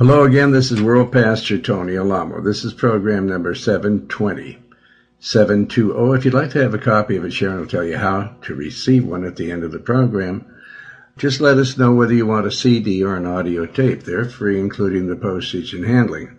[0.00, 2.40] Hello again, this is World Pastor Tony Alamo.
[2.40, 4.58] This is program number 720.
[5.18, 6.16] 720.
[6.16, 8.54] If you'd like to have a copy of it, Sharon will tell you how to
[8.54, 10.46] receive one at the end of the program.
[11.18, 14.04] Just let us know whether you want a CD or an audio tape.
[14.04, 16.38] They're free, including the postage and handling.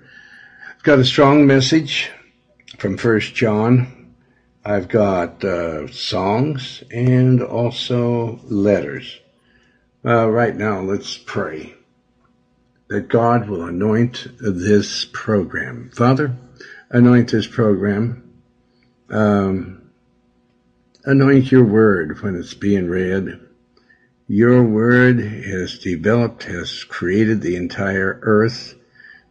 [0.67, 2.09] I've got a strong message
[2.79, 4.15] from First John.
[4.65, 9.19] I've got uh, songs and also letters.
[10.03, 11.75] Uh, right now, let's pray
[12.91, 15.91] that God will anoint this program.
[15.93, 16.35] Father,
[16.89, 18.33] anoint this program.
[19.09, 19.91] Um,
[21.05, 23.39] anoint your word when it's being read.
[24.27, 28.75] Your word has developed, has created the entire earth,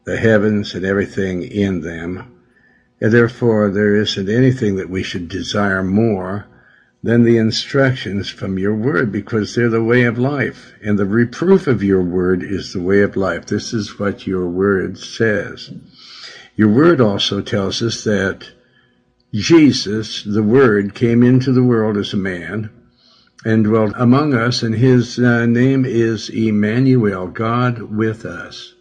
[0.04, 2.40] the heavens, and everything in them.
[2.98, 6.46] And therefore, there isn't anything that we should desire more
[7.02, 10.72] than the instructions from your word because they're the way of life.
[10.82, 13.46] And the reproof of your word is the way of life.
[13.46, 15.70] This is what your word says.
[16.56, 18.50] Your word also tells us that
[19.32, 22.70] Jesus, the word, came into the world as a man
[23.44, 28.74] and dwelt among us and his uh, name is Emmanuel, God with us.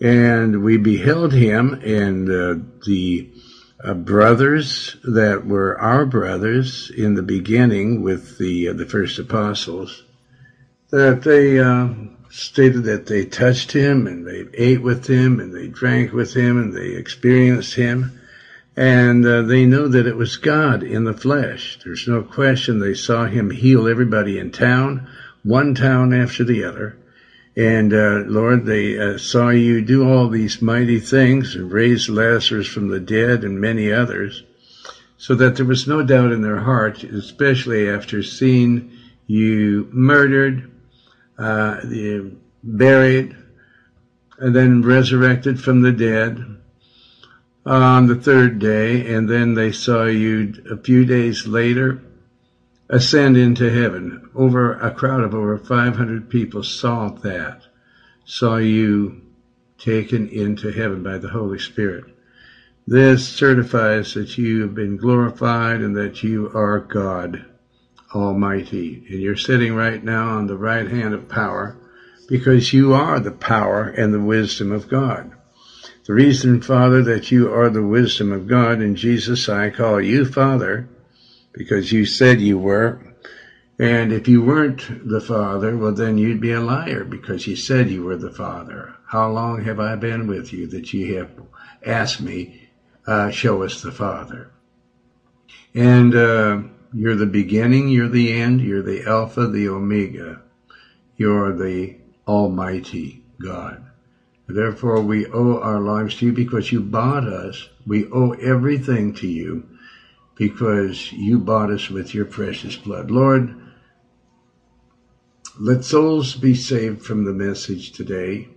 [0.00, 3.30] And we beheld him and uh, the
[3.82, 10.04] uh, brothers that were our brothers in the beginning with the uh, the first apostles
[10.90, 11.88] that they uh,
[12.30, 16.58] stated that they touched him and they ate with him and they drank with him
[16.58, 18.20] and they experienced him
[18.76, 21.78] and uh, they know that it was God in the flesh.
[21.84, 25.08] There's no question they saw him heal everybody in town,
[25.42, 26.96] one town after the other.
[27.56, 32.68] And uh, Lord, they uh, saw you do all these mighty things and raise Lazarus
[32.68, 34.44] from the dead and many others,
[35.16, 38.92] so that there was no doubt in their heart, especially after seeing
[39.26, 40.70] you murdered,
[41.38, 41.80] uh,
[42.62, 43.36] buried,
[44.38, 46.56] and then resurrected from the dead
[47.66, 52.00] on the third day, and then they saw you a few days later
[52.90, 54.28] ascend into heaven.
[54.34, 57.62] Over a crowd of over 500 people saw that,
[58.24, 59.22] saw you
[59.78, 62.04] taken into heaven by the Holy Spirit.
[62.86, 67.44] This certifies that you have been glorified and that you are God
[68.12, 69.06] Almighty.
[69.08, 71.76] And you're sitting right now on the right hand of power
[72.28, 75.30] because you are the power and the wisdom of God.
[76.06, 80.24] The reason, Father, that you are the wisdom of God, in Jesus I call you
[80.24, 80.88] Father,
[81.52, 82.98] because you said you were.
[83.78, 87.88] And if you weren't the Father, well, then you'd be a liar because you said
[87.88, 88.94] you were the Father.
[89.06, 91.30] How long have I been with you that you have
[91.84, 92.68] asked me,
[93.06, 94.50] uh, show us the Father?
[95.74, 96.58] And uh,
[96.92, 100.42] you're the beginning, you're the end, you're the Alpha, the Omega.
[101.16, 101.96] You're the
[102.26, 103.86] Almighty God.
[104.46, 107.68] Therefore, we owe our lives to you because you bought us.
[107.86, 109.69] We owe everything to you
[110.40, 113.10] because you bought us with your precious blood.
[113.10, 113.54] Lord,
[115.58, 118.48] let souls be saved from the message today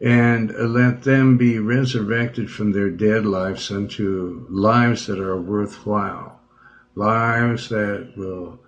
[0.00, 6.40] and let them be resurrected from their dead lives unto lives that are worthwhile,
[6.94, 8.58] lives that will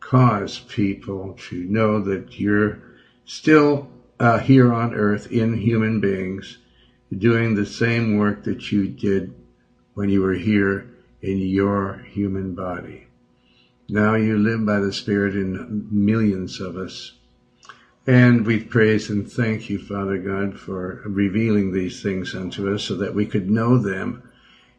[0.00, 2.82] cause people to know that you're
[3.24, 3.88] still
[4.18, 6.58] uh, here on earth in human beings
[7.16, 9.32] doing the same work that you did
[9.94, 10.89] when you were here
[11.22, 13.06] in your human body.
[13.88, 17.12] Now you live by the Spirit in millions of us.
[18.06, 22.94] And we praise and thank you, Father God, for revealing these things unto us so
[22.96, 24.22] that we could know them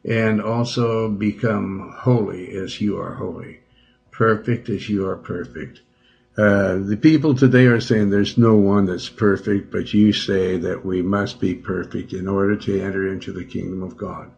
[0.03, 3.59] and also become holy as you are holy,
[4.09, 5.81] perfect as you are perfect.
[6.37, 10.85] Uh, the people today are saying there's no one that's perfect, but you say that
[10.85, 14.31] we must be perfect in order to enter into the kingdom of God.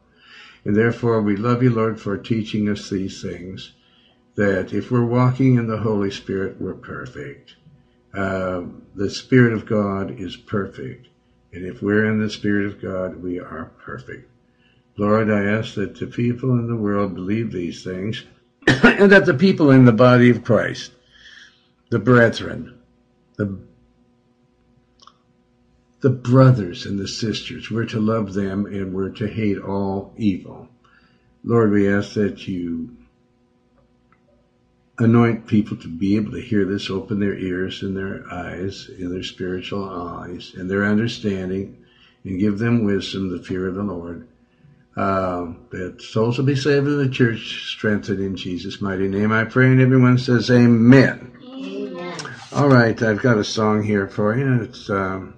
[0.65, 3.73] And therefore, we love you, Lord, for teaching us these things,
[4.35, 7.55] that if we're walking in the Holy Spirit, we're perfect.
[8.13, 8.63] Uh,
[8.95, 11.07] the Spirit of God is perfect.
[11.51, 14.29] And if we're in the Spirit of God, we are perfect.
[14.97, 18.23] Lord, I ask that the people in the world believe these things,
[18.67, 20.91] and that the people in the body of Christ,
[21.89, 22.79] the brethren,
[23.37, 23.59] the
[26.03, 27.71] the brothers and the sisters.
[27.71, 30.67] We're to love them and we're to hate all evil.
[31.45, 32.97] Lord, we ask that you
[34.99, 39.13] anoint people to be able to hear this, open their ears and their eyes, and
[39.13, 41.77] their spiritual eyes, and their understanding,
[42.25, 44.27] and give them wisdom, the fear of the Lord.
[44.97, 49.31] Uh, that souls will be saved and the church strengthened in Jesus' mighty name.
[49.31, 51.31] I pray, and everyone says, Amen.
[51.45, 52.17] Amen.
[52.51, 54.61] All right, I've got a song here for you.
[54.61, 55.35] It's um,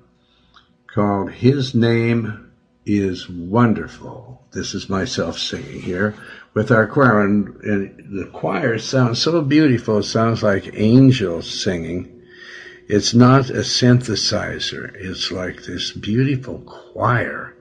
[0.95, 2.53] called His Name
[2.86, 4.42] is Wonderful.
[4.53, 6.15] This is myself singing here
[6.53, 9.97] with our choir, and, and the choir sounds so beautiful.
[9.97, 12.21] It sounds like angels singing.
[12.88, 14.95] It's not a synthesizer.
[14.95, 17.53] It's like this beautiful choir.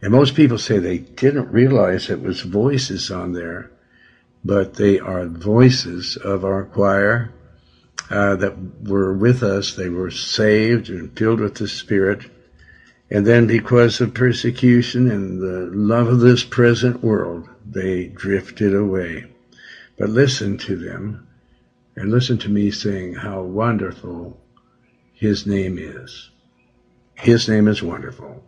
[0.00, 3.70] And most people say they didn't realize it was voices on there,
[4.42, 7.34] but they are voices of our choir
[8.10, 8.56] uh, that
[8.88, 9.74] were with us.
[9.74, 12.30] They were saved and filled with the Spirit.
[13.10, 19.26] And then because of persecution and the love of this present world, they drifted away.
[19.98, 21.26] But listen to them
[21.96, 24.40] and listen to me saying how wonderful
[25.12, 26.30] his name is.
[27.14, 28.44] His name is wonderful.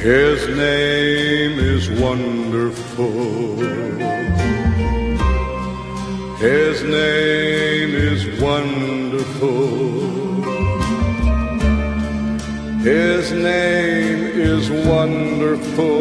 [0.00, 3.56] His name is wonderful.
[6.36, 9.58] His name is wonderful.
[12.78, 15.98] His name is wonderful.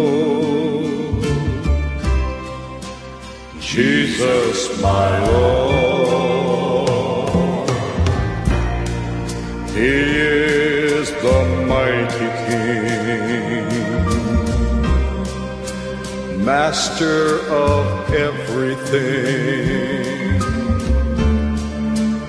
[3.59, 5.67] Jesus, my Lord.
[9.71, 10.06] He
[16.47, 19.67] master of everything.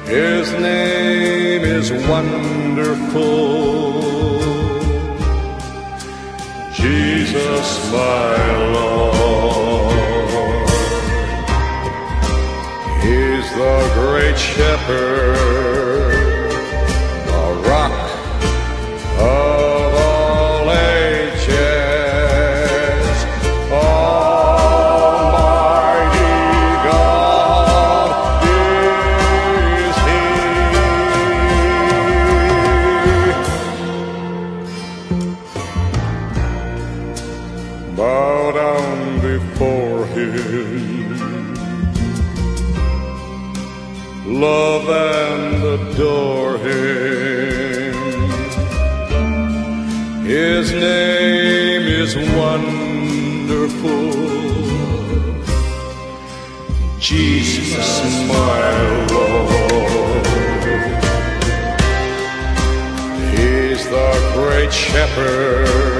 [0.06, 3.28] His name is wonderful.
[6.72, 8.36] Jesus, my
[8.74, 9.92] Lord.
[13.04, 15.77] He's the great shepherd,
[37.98, 41.16] Bow down before Him.
[44.40, 47.94] Love and adore Him.
[50.24, 52.68] His name is wonderful.
[57.00, 60.26] Jesus, my Lord.
[63.34, 65.97] He's the great shepherd,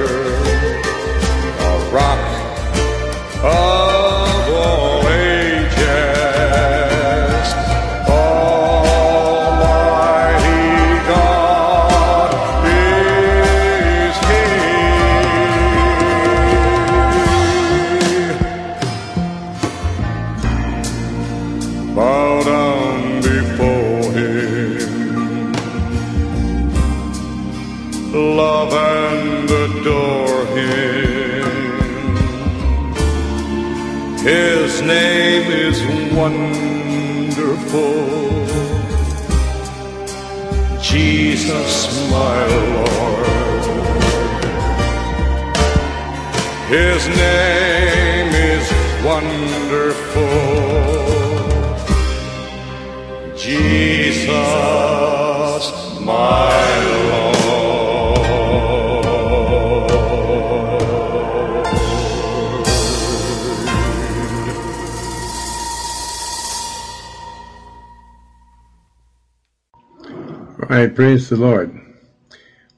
[70.99, 71.79] praise the Lord.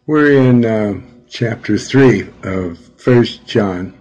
[0.05, 3.97] We're in uh, chapter 3 of First John.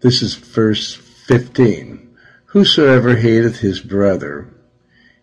[0.00, 2.16] This is verse 15.
[2.46, 4.48] Whosoever hateth his brother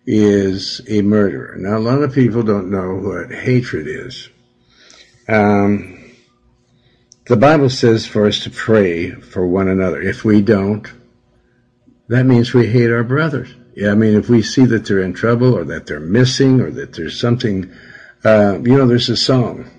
[0.05, 1.55] is a murderer.
[1.57, 4.29] Now, a lot of people don't know what hatred is.
[5.27, 6.11] Um,
[7.25, 9.99] the Bible says for us to pray for one another.
[9.99, 10.87] If we don't,
[12.09, 13.55] that means we hate our brothers.
[13.75, 16.69] Yeah, I mean, if we see that they're in trouble or that they're missing or
[16.69, 17.73] that there's something,
[18.23, 19.69] uh, you know, there's a song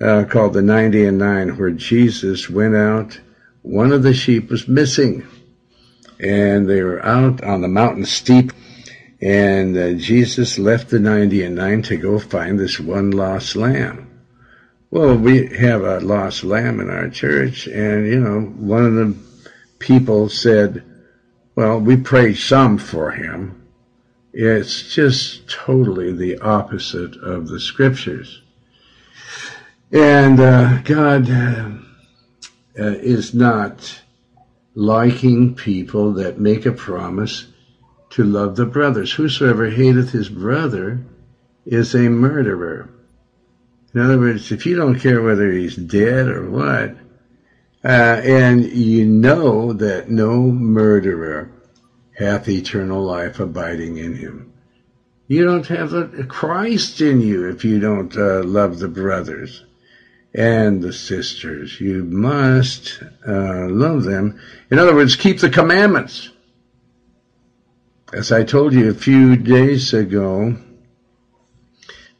[0.00, 3.20] uh, called the 90 and 9 where Jesus went out,
[3.62, 5.26] one of the sheep was missing
[6.18, 8.52] and they were out on the mountain steep
[9.20, 14.06] and uh, Jesus left the 90 and 9 to go find this one lost lamb.
[14.90, 19.14] Well, we have a lost lamb in our church and, you know, one of the
[19.78, 20.82] people said,
[21.54, 23.60] well, we pray some for him.
[24.32, 28.42] It's just totally the opposite of the scriptures.
[29.92, 31.70] And uh, God uh,
[32.74, 34.02] is not
[34.74, 37.46] liking people that make a promise
[38.10, 39.12] to love the brothers.
[39.12, 41.00] Whosoever hateth his brother
[41.66, 42.88] is a murderer.
[43.92, 46.96] In other words, if you don't care whether he's dead or what,
[47.82, 51.50] uh, and you know that no murderer
[52.20, 54.52] hath eternal life abiding in him.
[55.26, 59.64] You don't have a Christ in you if you don't uh, love the brothers
[60.34, 61.80] and the sisters.
[61.80, 64.38] You must uh, love them.
[64.70, 66.28] In other words, keep the commandments.
[68.12, 70.56] As I told you a few days ago,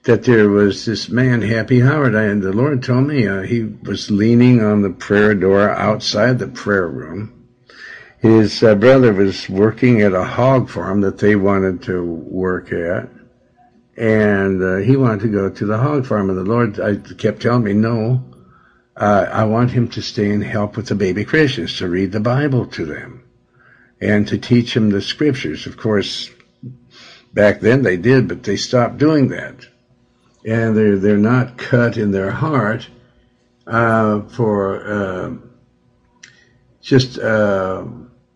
[0.04, 4.10] that there was this man, Happy Howard, and the Lord told me uh, he was
[4.10, 7.39] leaning on the prayer door outside the prayer room.
[8.20, 13.08] His uh, brother was working at a hog farm that they wanted to work at
[14.00, 16.30] and uh, he wanted to go to the hog farm.
[16.30, 18.24] And the Lord I kept telling me, no,
[18.96, 22.20] uh, I want him to stay and help with the baby Christians, to read the
[22.20, 23.24] Bible to them,
[24.00, 25.66] and to teach them the scriptures.
[25.66, 26.30] Of course,
[27.34, 29.66] back then they did, but they stopped doing that,
[30.46, 32.88] and they're they're not cut in their heart
[33.66, 35.34] uh, for uh,
[36.80, 37.84] just uh,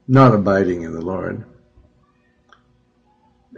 [0.06, 1.44] not abiding in the Lord.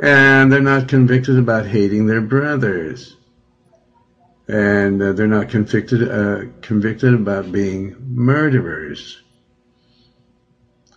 [0.01, 3.17] And they're not convicted about hating their brothers.
[4.49, 9.21] And uh, they're not convicted uh, convicted about being murderers.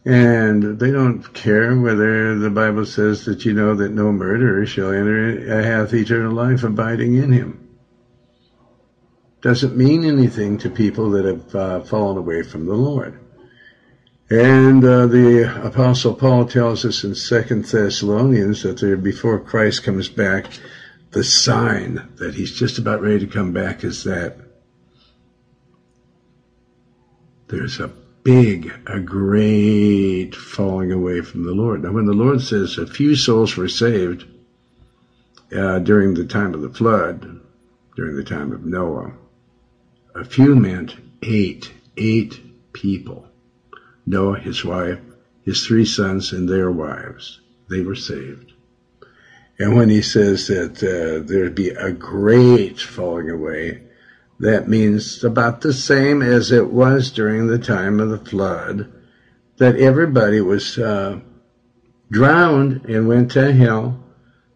[0.05, 4.91] And they don't care whether the bible says that you know that no murderer shall
[4.91, 7.69] enter hath eternal life abiding in him.
[9.41, 13.19] Doesn't mean anything to people that have uh, fallen away from the lord
[14.29, 20.07] and uh, the Apostle Paul tells us in Second Thessalonians that there, before Christ comes
[20.07, 20.45] back,
[21.11, 24.37] the sign that he's just about ready to come back is that
[27.47, 27.91] there's a
[28.23, 31.81] big, a great falling away from the Lord.
[31.81, 34.25] Now, when the Lord says a few souls were saved
[35.51, 37.39] uh, during the time of the flood,
[37.95, 39.13] during the time of Noah,
[40.13, 42.39] a few meant eight, eight
[42.71, 43.28] people.
[44.09, 44.99] Noah, his wife,
[45.45, 47.39] his three sons, and their wives.
[47.69, 48.53] They were saved.
[49.59, 53.83] And when he says that uh, there'd be a great falling away,
[54.39, 58.91] that means about the same as it was during the time of the flood,
[59.57, 61.19] that everybody was uh,
[62.09, 64.03] drowned and went to hell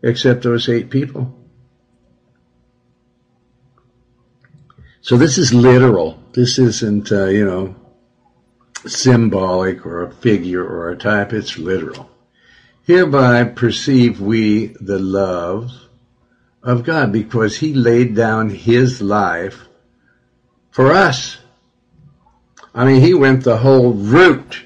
[0.02, 1.38] except those eight people.
[5.02, 6.18] So this is literal.
[6.32, 7.76] This isn't, uh, you know,
[8.86, 12.10] symbolic or a figure or a type, it's literal.
[12.84, 15.72] Hereby perceive we the love
[16.62, 19.68] of God because he laid down his life
[20.72, 21.38] for us.
[22.74, 24.64] I mean, he went the whole route.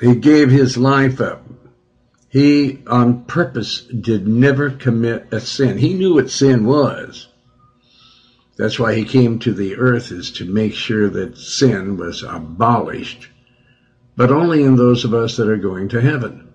[0.00, 1.42] He gave his life up.
[2.28, 5.78] He on purpose did never commit a sin.
[5.78, 7.28] He knew what sin was.
[8.56, 13.28] That's why he came to the earth is to make sure that sin was abolished,
[14.16, 16.48] but only in those of us that are going to heaven.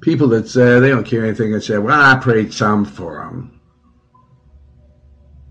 [0.00, 3.60] People that say they don't care anything and say, well, I prayed some for them.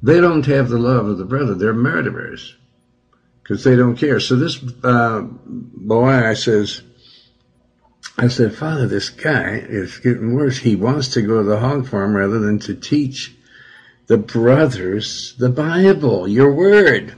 [0.01, 1.53] They don't have the love of the brother.
[1.53, 2.55] They're murderers
[3.41, 4.19] because they don't care.
[4.19, 6.81] So this uh, boy, I says,
[8.17, 10.57] I said, Father, this guy is getting worse.
[10.57, 13.35] He wants to go to the hog farm rather than to teach
[14.07, 17.15] the brothers the Bible, your word.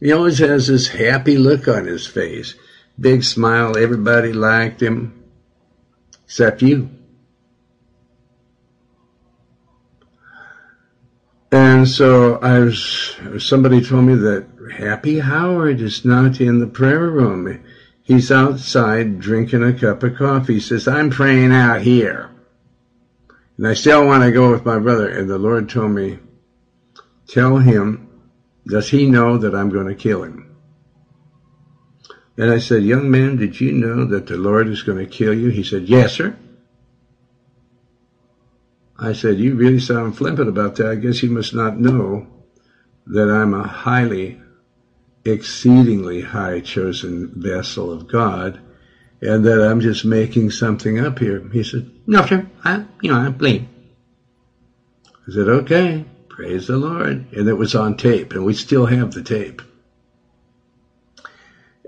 [0.00, 2.54] He always has this happy look on his face.
[2.98, 3.78] Big smile.
[3.78, 5.22] Everybody liked him.
[6.24, 6.90] Except you.
[11.52, 14.46] And so I was, somebody told me that
[14.78, 17.62] Happy Howard is not in the prayer room.
[18.02, 20.54] He's outside drinking a cup of coffee.
[20.54, 22.31] He says, I'm praying out here.
[23.62, 25.08] And I still want to go with my brother.
[25.08, 26.18] And the Lord told me,
[27.28, 28.10] tell him,
[28.66, 30.56] does he know that I'm going to kill him?
[32.36, 35.32] And I said, young man, did you know that the Lord is going to kill
[35.32, 35.50] you?
[35.50, 36.36] He said, yes, sir.
[38.98, 40.88] I said, you really sound flippant about that.
[40.88, 42.26] I guess you must not know
[43.06, 44.40] that I'm a highly,
[45.24, 48.60] exceedingly high chosen vessel of God
[49.22, 51.40] and that I'm just making something up here.
[51.52, 53.64] He said, no, sir, I, you know, I believe.
[55.28, 57.24] I said, okay, praise the Lord.
[57.32, 59.62] And it was on tape, and we still have the tape.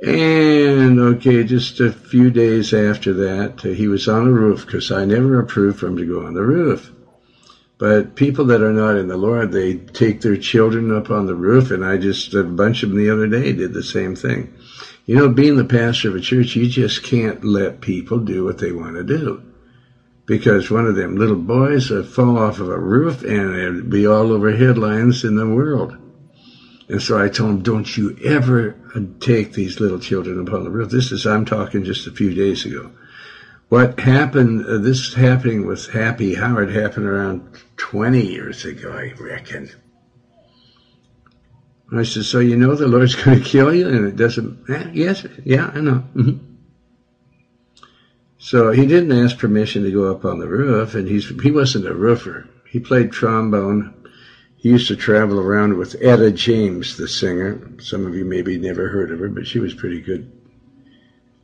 [0.01, 4.91] And okay, just a few days after that, uh, he was on the roof because
[4.91, 6.93] I never approved for him to go on the roof.
[7.79, 11.35] But people that are not in the Lord, they take their children up on the
[11.35, 14.53] roof, and I just, a bunch of them the other day did the same thing.
[15.07, 18.59] You know, being the pastor of a church, you just can't let people do what
[18.59, 19.43] they want to do.
[20.27, 24.07] Because one of them little boys would fall off of a roof and it'd be
[24.07, 25.97] all over headlines in the world.
[26.89, 28.77] And so I told him, don't you ever
[29.21, 30.91] take these little children upon the roof.
[30.91, 32.91] This is, I'm talking just a few days ago.
[33.69, 39.71] What happened, uh, this happening with Happy Howard happened around 20 years ago, I reckon.
[41.93, 43.89] I said, so you know the Lord's going to kill you?
[43.89, 46.05] And it doesn't, eh, yes, yeah, I know.
[46.15, 46.53] Mm-hmm.
[48.39, 51.87] So he didn't ask permission to go up on the roof, and he's, he wasn't
[51.87, 52.49] a roofer.
[52.69, 53.95] He played trombone
[54.65, 57.61] he used to travel around with Etta James, the singer.
[57.81, 60.33] Some of you maybe never heard of her, but she was pretty good.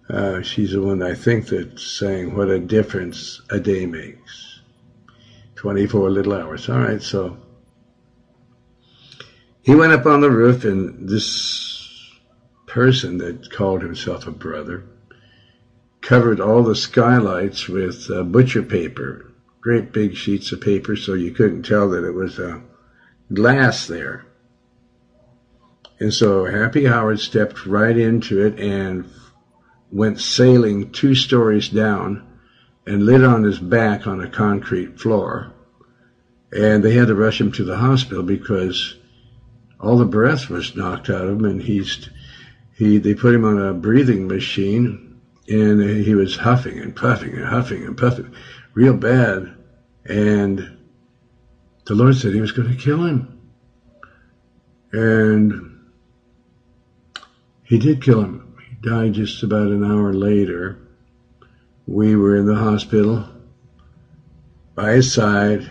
[0.08, 4.62] Uh, she's the one I think that sang "What a Difference a Day Makes."
[5.54, 6.70] Twenty-four little hours.
[6.70, 7.36] All right, so
[9.70, 12.10] he went up on the roof, and this
[12.66, 14.82] person that called himself a brother
[16.00, 21.30] covered all the skylights with uh, butcher paper, great big sheets of paper, so you
[21.30, 22.60] couldn't tell that it was a
[23.32, 24.24] glass there.
[26.00, 29.08] And so Happy Howard stepped right into it and
[29.92, 32.26] went sailing two stories down
[32.86, 35.52] and lit on his back on a concrete floor.
[36.50, 38.96] And they had to rush him to the hospital because
[39.80, 42.08] all the breath was knocked out of him and he's,
[42.76, 45.18] he, they put him on a breathing machine
[45.48, 48.30] and he was huffing and puffing and huffing and puffing
[48.74, 49.52] real bad.
[50.04, 50.76] And
[51.86, 53.40] the Lord said he was going to kill him.
[54.92, 55.78] And
[57.64, 58.56] he did kill him.
[58.68, 60.78] He died just about an hour later.
[61.86, 63.28] We were in the hospital
[64.74, 65.68] by his side,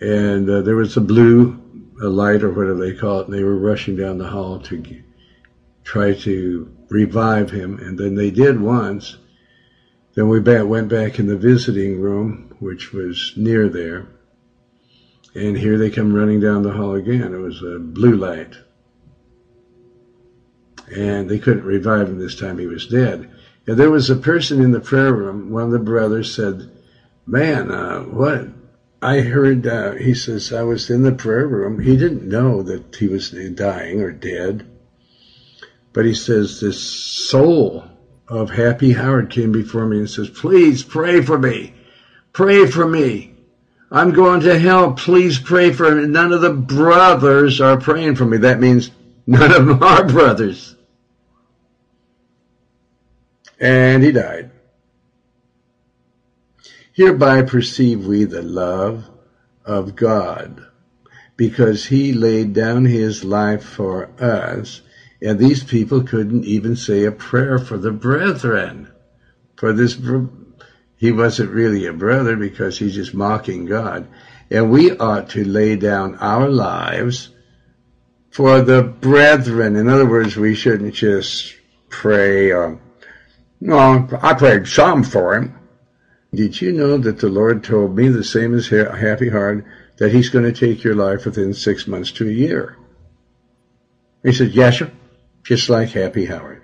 [0.00, 1.65] and uh, there was a blue
[2.02, 5.02] a light or whatever they call it, and they were rushing down the hall to
[5.84, 7.78] try to revive him.
[7.78, 9.16] And then they did once.
[10.14, 14.08] Then we went back in the visiting room, which was near there,
[15.36, 17.34] and here they come running down the hall again.
[17.34, 18.54] It was a blue light.
[20.96, 22.58] And they couldn't revive him this time.
[22.58, 23.30] He was dead.
[23.66, 25.50] And there was a person in the prayer room.
[25.50, 26.70] One of the brothers said,
[27.26, 28.48] man, uh, what?
[29.06, 31.78] I heard, uh, he says, I was in the prayer room.
[31.78, 34.66] He didn't know that he was dying or dead.
[35.92, 37.84] But he says, this soul
[38.26, 41.72] of Happy Howard came before me and says, please pray for me.
[42.32, 43.32] Pray for me.
[43.92, 44.94] I'm going to hell.
[44.94, 46.08] Please pray for me.
[46.08, 48.38] None of the brothers are praying for me.
[48.38, 48.90] That means
[49.24, 50.74] none of them are brothers.
[53.60, 54.50] And he died.
[56.96, 59.10] Hereby perceive we the love
[59.66, 60.64] of God,
[61.36, 64.80] because he laid down his life for us,
[65.20, 68.88] and these people couldn't even say a prayer for the brethren,
[69.56, 70.00] for this
[70.96, 74.08] he wasn't really a brother because he's just mocking God.
[74.50, 77.28] And we ought to lay down our lives
[78.30, 79.76] for the brethren.
[79.76, 81.56] In other words, we shouldn't just
[81.90, 82.80] pray, um,
[83.60, 85.58] no, I prayed some for him.
[86.36, 89.64] Did you know that the Lord told me the same as Happy Howard
[89.96, 92.76] that he's going to take your life within six months to a year?
[94.22, 94.92] He said, yes, sir.
[95.44, 96.62] Just like Happy Howard.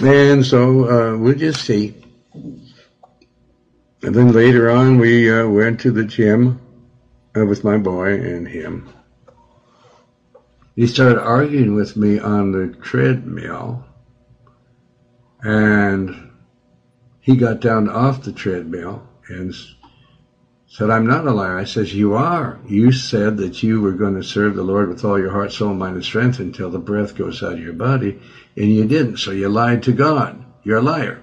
[0.00, 1.96] And so uh, we'll just see.
[2.32, 6.60] And then later on, we uh, went to the gym
[7.36, 8.88] uh, with my boy and him.
[10.76, 13.84] He started arguing with me on the treadmill,
[15.42, 16.31] and
[17.22, 19.54] he got down off the treadmill and
[20.66, 21.56] said, I'm not a liar.
[21.56, 22.60] I says, you are.
[22.66, 25.72] You said that you were going to serve the Lord with all your heart, soul,
[25.72, 28.18] mind, and strength until the breath goes out of your body,
[28.56, 29.18] and you didn't.
[29.18, 30.44] So you lied to God.
[30.64, 31.22] You're a liar.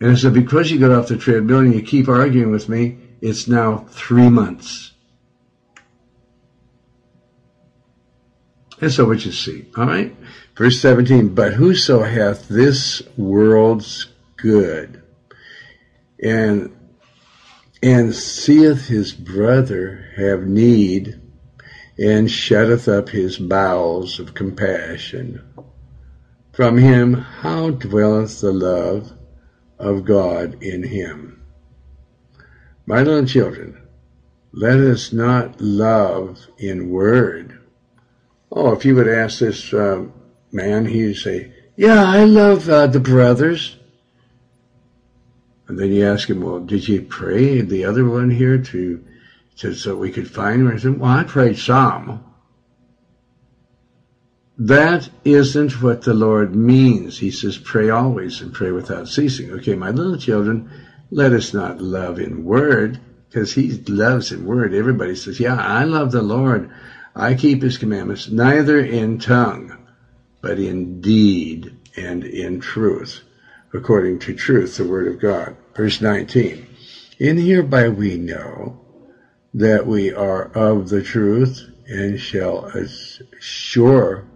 [0.00, 2.96] And I said, because you got off the treadmill and you keep arguing with me,
[3.20, 4.91] it's now three months.
[8.82, 10.12] And so what you see, all right?
[10.56, 15.00] Verse 17, but whoso hath this world's good
[16.20, 16.76] and
[17.80, 21.20] and seeth his brother have need
[21.96, 25.42] and shutteth up his bowels of compassion.
[26.52, 29.12] From him how dwelleth the love
[29.78, 31.44] of God in him?
[32.84, 33.80] My little children,
[34.52, 37.51] let us not love in word.
[38.54, 40.04] Oh, if you would ask this uh,
[40.52, 43.76] man, he'd say, yeah, I love uh, the brothers.
[45.66, 49.02] And then you ask him, well, did you pray the other one here to,
[49.56, 50.68] to so we could find him?
[50.68, 52.24] I said, well, I prayed some.
[54.58, 57.18] That isn't what the Lord means.
[57.18, 59.50] He says, pray always and pray without ceasing.
[59.50, 60.70] Okay, my little children,
[61.10, 64.74] let us not love in word, because he loves in word.
[64.74, 66.70] Everybody says, yeah, I love the Lord.
[67.14, 69.76] I keep his commandments, neither in tongue,
[70.40, 73.20] but in deed and in truth,
[73.74, 75.56] according to truth, the word of God.
[75.74, 76.66] Verse 19.
[77.18, 78.80] In hereby we know
[79.54, 84.26] that we are of the truth and shall assure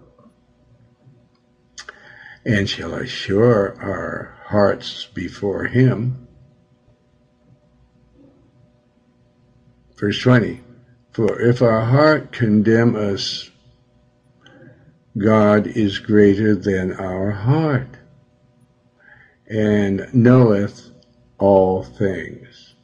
[2.45, 6.29] and shall assure our hearts before him.
[9.99, 10.61] Verse 20.
[11.17, 13.51] For if our heart condemn us,
[15.17, 17.89] God is greater than our heart,
[19.47, 20.91] and knoweth
[21.39, 22.75] all things.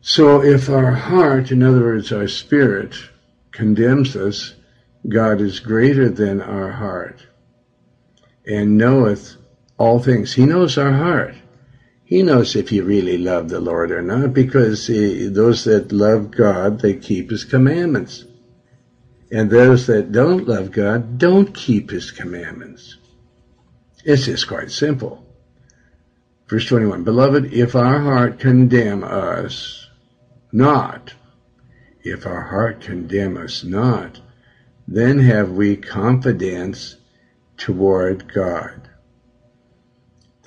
[0.00, 2.94] So if our heart, in other words, our spirit,
[3.50, 4.54] condemns us,
[5.08, 7.26] God is greater than our heart
[8.46, 9.34] and knoweth
[9.76, 10.34] all things.
[10.34, 11.34] He knows our heart.
[12.06, 16.30] He knows if you really love the Lord or not because he, those that love
[16.30, 18.24] God, they keep his commandments.
[19.32, 22.96] And those that don't love God don't keep his commandments.
[24.04, 25.26] It's just quite simple.
[26.46, 29.88] Verse 21, Beloved, if our heart condemn us
[30.52, 31.12] not,
[32.04, 34.20] if our heart condemn us not,
[34.86, 36.94] then have we confidence
[37.56, 38.88] toward God.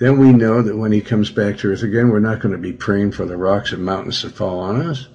[0.00, 2.58] Then we know that when he comes back to earth again, we're not going to
[2.58, 5.06] be praying for the rocks and mountains to fall on us.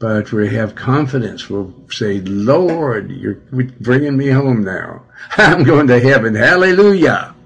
[0.00, 1.48] But we have confidence.
[1.48, 5.04] We'll say, Lord, you're bringing me home now.
[5.36, 6.34] I'm going to heaven.
[6.34, 7.36] Hallelujah.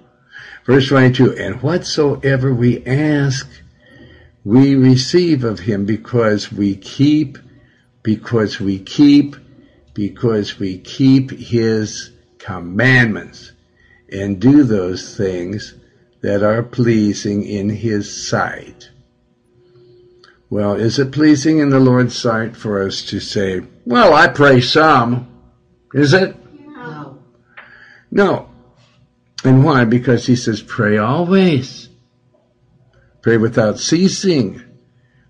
[0.65, 3.47] Verse 22, and whatsoever we ask,
[4.43, 7.37] we receive of him because we keep,
[8.03, 9.37] because we keep,
[9.93, 13.53] because we keep his commandments
[14.11, 15.75] and do those things
[16.23, 18.91] that are pleasing in his sight.
[20.51, 24.61] Well, is it pleasing in the Lord's sight for us to say, well, I pray
[24.61, 25.29] some?
[25.95, 26.37] Is it?
[26.67, 27.19] No.
[28.11, 28.51] No.
[29.45, 29.85] And why?
[29.85, 31.89] Because he says, pray always.
[33.23, 34.63] Pray without ceasing.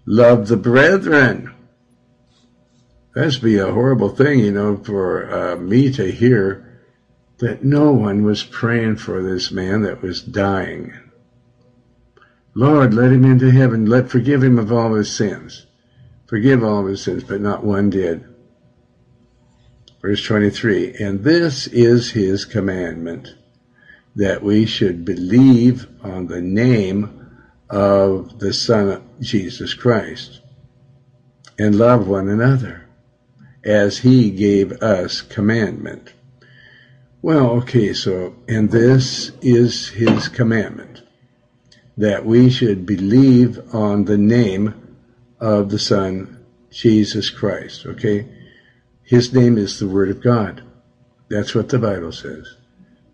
[0.06, 1.54] Love the brethren.
[3.14, 6.69] That'd be a horrible thing, you know, for uh, me to hear
[7.40, 10.92] that no one was praying for this man that was dying.
[12.54, 13.86] Lord, let him into heaven.
[13.86, 15.66] Let forgive him of all his sins.
[16.26, 18.24] Forgive all his sins, but not one did.
[20.02, 23.34] Verse 23, and this is his commandment,
[24.16, 27.28] that we should believe on the name
[27.68, 30.40] of the Son of Jesus Christ,
[31.58, 32.86] and love one another,
[33.62, 36.12] as he gave us commandment.
[37.22, 41.02] Well, okay, so, and this is his commandment
[41.98, 44.96] that we should believe on the name
[45.38, 48.26] of the Son, Jesus Christ, okay?
[49.02, 50.62] His name is the Word of God.
[51.28, 52.56] That's what the Bible says.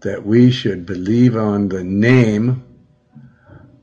[0.03, 2.63] That we should believe on the name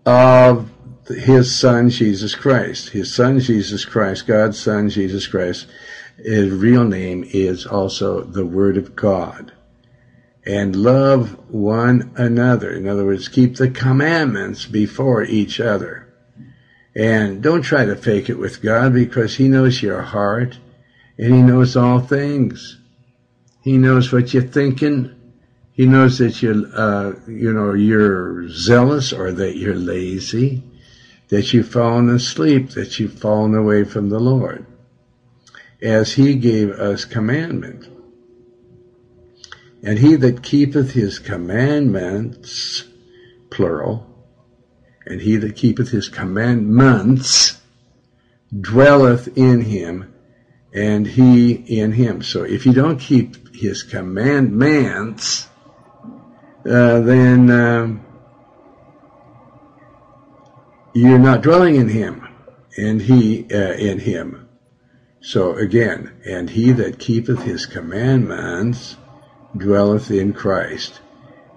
[0.05, 0.71] of
[1.09, 2.89] his Son, Jesus Christ.
[2.89, 5.67] His Son, Jesus Christ, God's Son, Jesus Christ.
[6.15, 9.51] His real name is also the Word of God
[10.45, 12.71] and love one another.
[12.71, 16.08] In other words, keep the commandments before each other.
[16.95, 20.58] And don't try to fake it with God because He knows your heart
[21.17, 22.77] and He knows all things.
[23.62, 25.15] He knows what you're thinking.
[25.71, 30.62] He knows that you're, uh, you know, you're zealous or that you're lazy,
[31.29, 34.65] that you've fallen asleep, that you've fallen away from the Lord.
[35.82, 37.88] As He gave us commandment.
[39.86, 42.86] And he that keepeth his commandments,
[43.50, 44.08] plural,
[45.06, 47.62] and he that keepeth his commandments
[48.58, 50.13] dwelleth in him,
[50.74, 52.22] and he in him.
[52.22, 55.50] So if you don't keep his commandments,
[56.65, 58.06] uh, then um,
[60.93, 62.26] you're not dwelling in him,
[62.78, 64.48] and he uh, in him.
[65.19, 68.96] So again, and he that keepeth his commandments
[69.55, 70.99] dwelleth in Christ,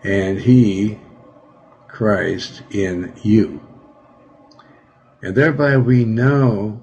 [0.02, 0.98] and he,
[1.88, 3.60] Christ, in you.
[5.22, 6.82] And thereby we know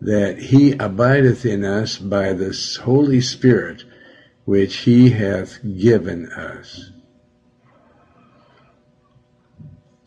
[0.00, 3.84] that he abideth in us by the Holy Spirit,
[4.44, 6.90] which he hath given us.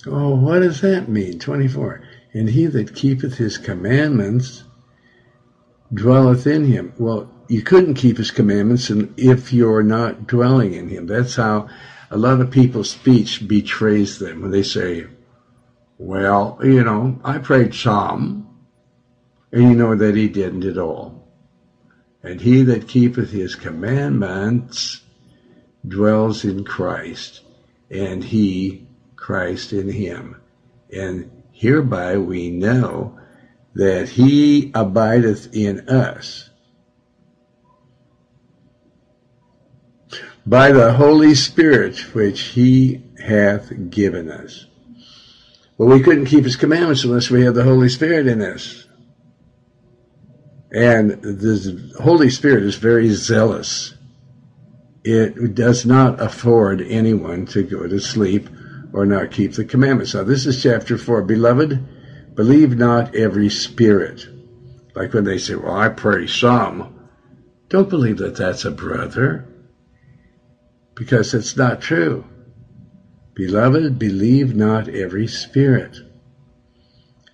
[0.05, 1.39] Oh, what does that mean?
[1.39, 2.01] 24.
[2.33, 4.63] And he that keepeth his commandments
[5.93, 6.93] dwelleth in him.
[6.97, 11.07] Well, you couldn't keep his commandments and if you're not dwelling in him.
[11.07, 11.69] That's how
[12.11, 15.07] a lot of people's speech betrays them when they say,
[15.97, 18.47] well, you know, I prayed some,
[19.51, 21.27] and you know that he didn't at all.
[22.21, 25.01] And he that keepeth his commandments
[25.87, 27.41] dwells in Christ,
[27.89, 30.39] and he, Christ in him.
[30.93, 33.19] And hereby we know
[33.73, 36.46] that he abideth in us
[40.47, 44.65] by the Holy Spirit which he hath given us.
[45.77, 48.87] Well, we couldn't keep his commandments unless we had the Holy Spirit in us.
[50.71, 53.93] And the Holy Spirit is very zealous.
[55.03, 58.49] It does not afford anyone to go to sleep
[58.93, 60.13] or not keep the commandments.
[60.13, 61.23] Now, this is chapter 4.
[61.23, 64.25] Beloved, believe not every spirit.
[64.95, 67.09] Like when they say, well, I pray some.
[67.67, 69.45] Don't believe that that's a brother
[70.97, 72.25] because it's not true.
[73.35, 75.95] Beloved, believe not every spirit.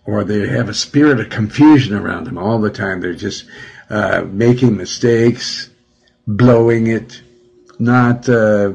[0.06, 3.00] Or they have a spirit of confusion around them all the time.
[3.00, 3.46] They're just
[3.90, 5.70] uh, making mistakes,
[6.28, 7.22] blowing it,
[7.80, 8.74] not, uh,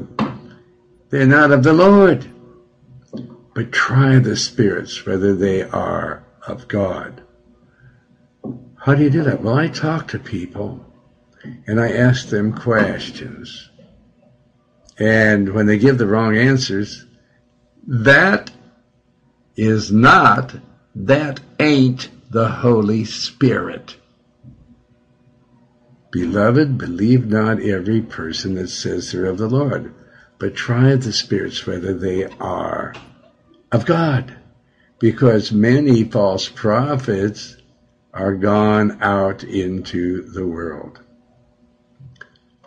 [1.11, 2.27] they're not of the Lord.
[3.53, 7.21] But try the spirits, whether they are of God.
[8.77, 9.43] How do you do that?
[9.43, 10.83] Well, I talk to people
[11.67, 13.68] and I ask them questions.
[14.99, 17.05] And when they give the wrong answers,
[17.87, 18.51] that
[19.55, 20.55] is not,
[20.93, 23.95] that ain't the Holy Spirit.
[26.11, 29.93] Beloved, believe not every person that says they're of the Lord,
[30.37, 32.93] but try the spirits whether they are
[33.71, 34.35] of God.
[34.99, 37.55] Because many false prophets
[38.13, 40.99] are gone out into the world.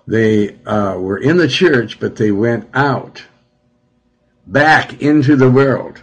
[0.07, 3.25] They uh, were in the church, but they went out
[4.47, 6.03] back into the world.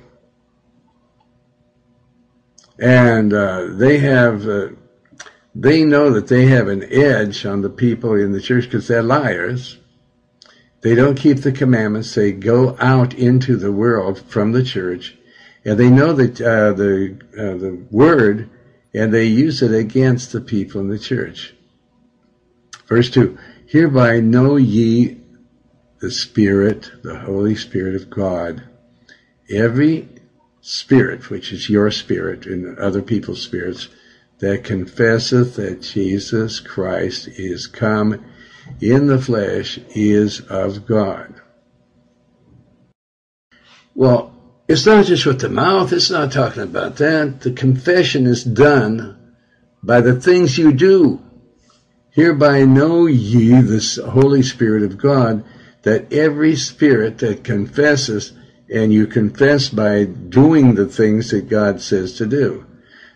[2.80, 4.70] And uh, they have, uh,
[5.54, 9.04] they know that they have an edge on the people in the church because they're
[9.04, 9.78] liars.
[10.82, 12.16] They don't keep the commandments.
[12.16, 15.18] They go out into the world from the church,
[15.66, 18.50] and they know that uh, the uh, the word,
[18.94, 21.54] and they use it against the people in the church.
[22.88, 23.38] Verse two:
[23.70, 25.18] Hereby know ye
[26.02, 28.64] the Spirit, the Holy Spirit of God,
[29.48, 30.10] every
[30.60, 33.88] spirit, which is your spirit and other people's spirits,
[34.40, 38.26] that confesseth that Jesus Christ is come
[38.82, 41.40] in the flesh is of God.
[43.94, 44.34] Well,
[44.68, 47.42] it's not just with the mouth, it's not talking about that.
[47.42, 49.16] The confession is done
[49.84, 51.24] by the things you do.
[52.12, 55.44] Hereby know ye the Holy Spirit of God
[55.84, 58.34] that every spirit that confesses,
[58.74, 62.66] and you confess by doing the things that God says to do,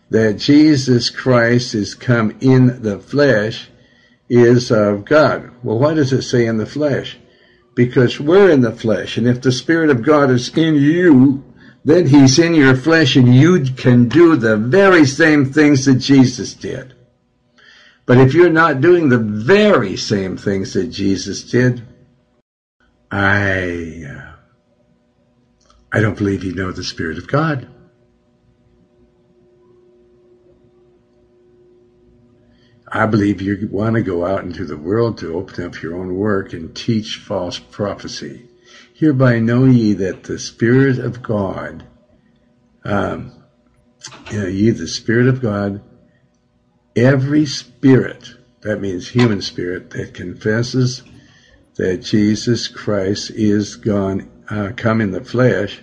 [0.09, 3.69] that Jesus Christ is come in the flesh
[4.29, 5.51] is of God.
[5.63, 7.17] Well, why does it say in the flesh?
[7.75, 11.43] Because we're in the flesh, and if the Spirit of God is in you,
[11.83, 16.53] then He's in your flesh, and you can do the very same things that Jesus
[16.53, 16.93] did.
[18.05, 21.81] But if you're not doing the very same things that Jesus did,
[23.09, 24.31] I, uh,
[25.91, 27.67] I don't believe you know the Spirit of God.
[32.95, 36.15] I believe you want to go out into the world to open up your own
[36.15, 38.47] work and teach false prophecy.
[38.93, 41.87] Hereby know ye that the Spirit of God,
[42.83, 43.31] um,
[44.29, 45.81] you know, ye the Spirit of God,
[46.95, 51.03] every spirit, that means human spirit, that confesses
[51.75, 55.81] that Jesus Christ is gone, uh, come in the flesh,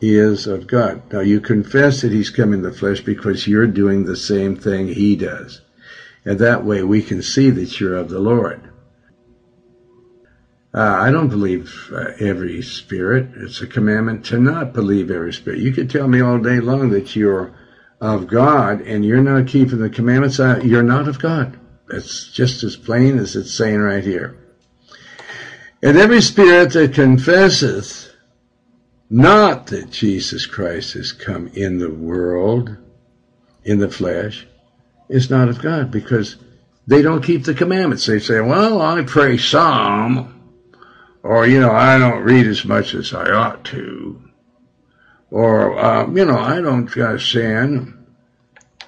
[0.00, 1.02] is of God.
[1.12, 4.88] Now you confess that he's come in the flesh because you're doing the same thing
[4.88, 5.60] he does.
[6.24, 8.70] And that way we can see that you're of the Lord.
[10.72, 13.28] Uh, I don't believe uh, every spirit.
[13.36, 15.58] It's a commandment to not believe every spirit.
[15.58, 17.52] You could tell me all day long that you're
[18.00, 20.40] of God and you're not keeping the commandments.
[20.40, 21.58] Uh, you're not of God.
[21.88, 24.36] That's just as plain as it's saying right here.
[25.82, 28.10] And every spirit that confesseth
[29.08, 32.76] not that Jesus Christ has come in the world,
[33.64, 34.46] in the flesh,
[35.08, 36.36] is not of God because
[36.86, 38.06] they don't keep the commandments.
[38.06, 40.40] They say, well, I pray some,
[41.22, 44.22] or, you know, I don't read as much as I ought to,
[45.30, 48.06] or, um, you know, I don't uh, sin.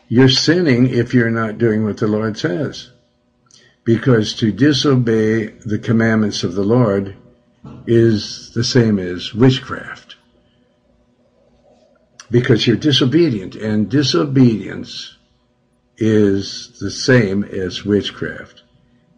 [0.09, 2.91] You're sinning if you're not doing what the Lord says.
[3.85, 7.17] Because to disobey the commandments of the Lord
[7.87, 10.17] is the same as witchcraft.
[12.31, 15.17] Because you're disobedient, and disobedience
[15.99, 18.63] is the same as witchcraft.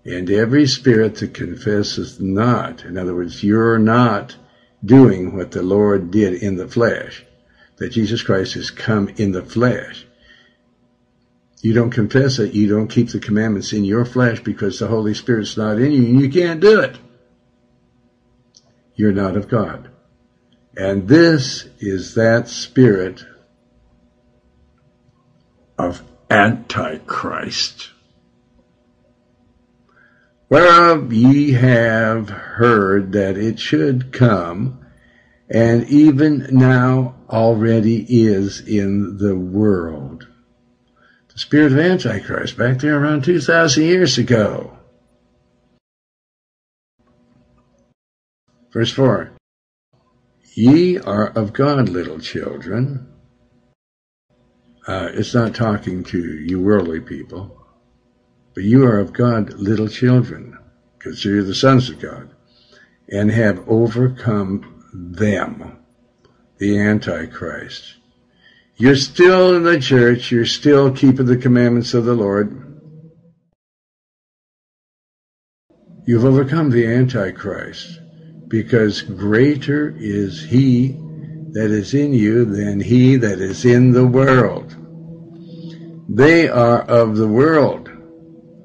[0.05, 4.37] And every spirit that confesses not, in other words, you're not
[4.85, 7.25] doing what the Lord did in the flesh,
[7.77, 10.07] that Jesus Christ has come in the flesh.
[11.61, 15.15] You don't confess it, you don't keep the commandments in your flesh because the Holy
[15.15, 16.97] Spirit's not in you and you can't do it.
[18.97, 19.91] You're not of God.
[20.77, 23.25] And this is that spirit
[25.79, 27.91] of Antichrist.
[30.55, 34.87] Whereof ye have heard that it should come,
[35.51, 40.29] and even now already is in the world.
[41.33, 44.79] The spirit of Antichrist back there around 2,000 years ago.
[48.73, 49.33] Verse 4
[50.55, 53.09] Ye are of God, little children.
[54.87, 57.64] Uh, it's not talking to you worldly people,
[58.55, 60.57] but you are of God, little children,
[60.97, 62.31] because you're the sons of God,
[63.09, 65.79] and have overcome them,
[66.59, 67.97] the Antichrist.
[68.77, 72.61] You're still in the church, you're still keeping the commandments of the Lord.
[76.07, 78.01] You've overcome the Antichrist
[78.49, 80.89] because greater is he
[81.53, 84.77] that is in you than he that is in the world.
[86.09, 87.84] They are of the world.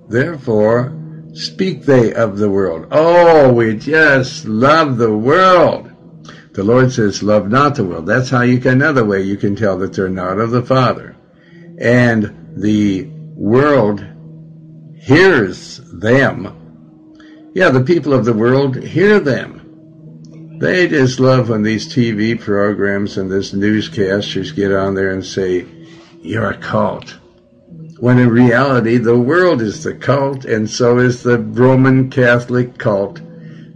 [0.10, 0.96] Therefore,
[1.34, 2.88] speak they of the world.
[2.92, 5.92] Oh, we just love the world.
[6.54, 8.08] The Lord says, love not the world.
[8.08, 11.16] That's how you can, another way you can tell that they're not of the Father.
[11.80, 14.04] And the world
[15.00, 17.52] hears them.
[17.54, 20.58] Yeah, the people of the world hear them.
[20.60, 25.66] They just love when these TV programs and these newscasters get on there and say,
[26.22, 27.18] you're a cult.
[28.00, 33.20] When in reality, the world is the cult, and so is the Roman Catholic cult,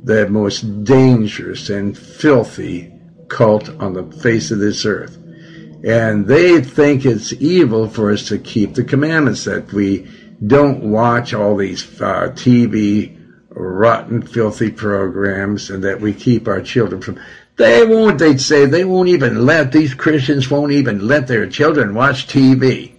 [0.04, 2.94] the most dangerous and filthy
[3.28, 5.18] cult on the face of this earth.
[5.84, 10.10] And they think it's evil for us to keep the commandments, that we
[10.46, 17.02] don't watch all these uh, TV rotten, filthy programs and that we keep our children
[17.02, 17.20] from.
[17.58, 21.94] They won't, they'd say, they won't even let, these Christians won't even let their children
[21.94, 22.93] watch TV.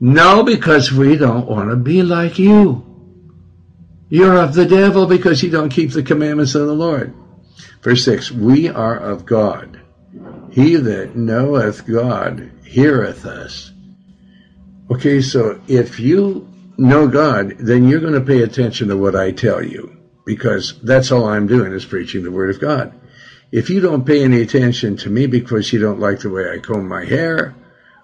[0.00, 2.84] No, because we don't want to be like you.
[4.08, 7.12] You're of the devil because you don't keep the commandments of the Lord.
[7.82, 9.80] Verse 6, we are of God.
[10.50, 13.72] He that knoweth God heareth us.
[14.90, 19.32] Okay, so if you know God, then you're going to pay attention to what I
[19.32, 22.94] tell you because that's all I'm doing is preaching the Word of God.
[23.50, 26.58] If you don't pay any attention to me because you don't like the way I
[26.58, 27.54] comb my hair,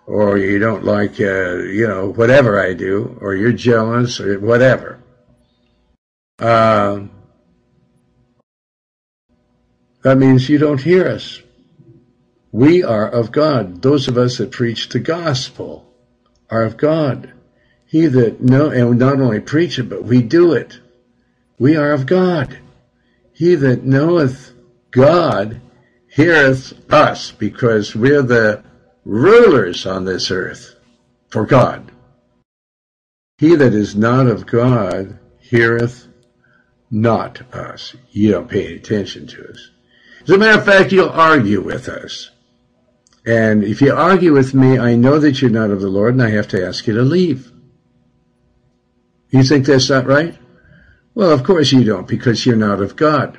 [0.07, 5.03] or you don't like, uh, you know, whatever I do, or you're jealous, or whatever,
[6.39, 7.01] uh,
[10.03, 11.41] that means you don't hear us.
[12.53, 13.83] We are of God.
[13.83, 15.91] Those of us that preach the gospel
[16.51, 17.33] are of God.
[17.87, 20.79] He that know, and not only preach it, but we do it.
[21.59, 22.59] We are of God.
[23.33, 24.53] He that knoweth
[24.91, 25.61] God
[26.09, 28.63] heareth us because we're the
[29.05, 30.77] rulers on this earth
[31.29, 31.91] for God.
[33.39, 36.09] He that is not of God heareth
[36.91, 37.95] not us.
[38.11, 39.71] You don't pay attention to us.
[40.23, 42.31] As a matter of fact, you'll argue with us.
[43.27, 46.23] And if you argue with me, I know that you're not of the Lord and
[46.23, 47.51] I have to ask you to leave.
[49.31, 50.39] You think that's not right?
[51.15, 53.39] Well, of course you don't, because you're not of God.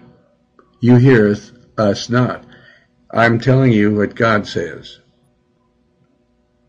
[0.79, 2.43] You heareth us not.
[3.11, 4.99] I'm telling you what God says.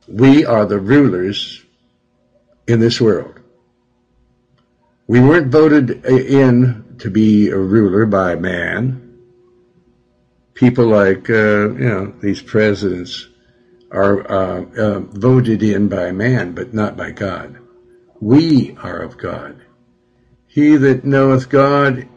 [0.08, 1.64] We are the rulers
[2.66, 3.40] in this world.
[5.08, 9.02] We weren't voted in to be a ruler by man.
[10.54, 13.28] People like, uh, you know, these presidents
[13.90, 17.58] are uh, uh, voted in by man, but not by God.
[18.20, 19.60] We are of God.
[20.46, 22.08] He that knoweth God,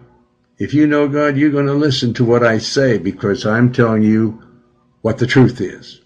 [0.57, 4.03] if you know God, you're going to listen to what I say because I'm telling
[4.03, 4.41] you
[5.01, 6.01] what the truth is.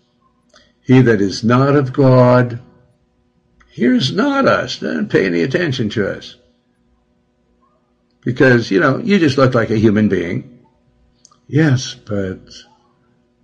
[0.84, 2.60] He that is not of God
[3.70, 6.36] hears not us, doesn't pay any attention to us.
[8.22, 10.66] Because, you know, you just look like a human being.
[11.48, 12.40] Yes, but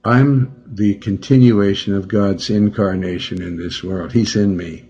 [0.05, 4.13] I'm the continuation of God's incarnation in this world.
[4.13, 4.85] He's in me.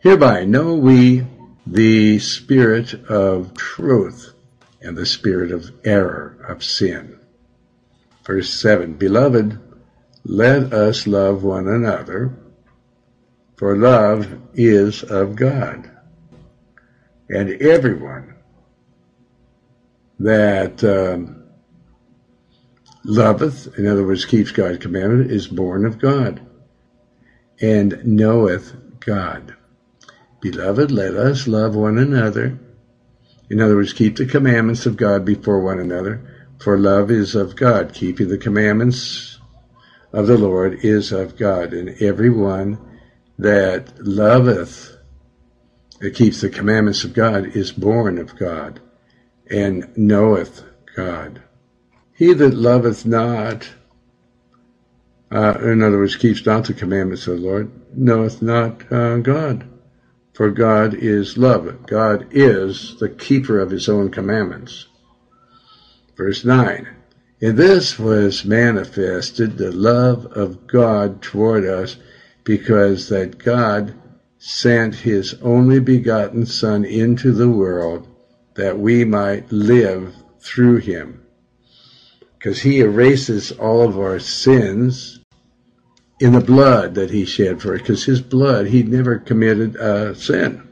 [0.00, 1.26] Hereby know we
[1.66, 4.32] the spirit of truth
[4.80, 7.18] and the spirit of error, of sin.
[8.24, 9.58] Verse 7 Beloved,
[10.24, 12.32] let us love one another,
[13.56, 15.90] for love is of God.
[17.28, 18.34] And everyone
[20.18, 21.44] that um,
[23.04, 26.46] loveth, in other words, keeps God's commandment, is born of God
[27.60, 29.54] and knoweth God.
[30.40, 32.58] Beloved, let us love one another.
[33.50, 36.22] In other words, keep the commandments of God before one another,
[36.58, 37.92] for love is of God.
[37.92, 39.29] Keeping the commandments
[40.12, 41.72] of the Lord is of God.
[41.72, 42.78] And every one
[43.38, 44.96] that loveth,
[46.00, 48.80] that keeps the commandments of God, is born of God
[49.50, 50.64] and knoweth
[50.96, 51.42] God.
[52.12, 53.70] He that loveth not,
[55.30, 59.66] uh, in other words, keeps not the commandments of the Lord, knoweth not uh, God
[60.40, 61.86] for God is love.
[61.86, 64.86] God is the keeper of his own commandments.
[66.16, 66.88] Verse 9.
[67.40, 71.96] In this was manifested the love of God toward us
[72.44, 73.94] because that God
[74.36, 78.06] sent his only begotten Son into the world
[78.56, 81.22] that we might live through him.
[82.38, 85.20] Because he erases all of our sins
[86.20, 90.14] in the blood that he shed for us, because his blood, he never committed a
[90.14, 90.68] sin.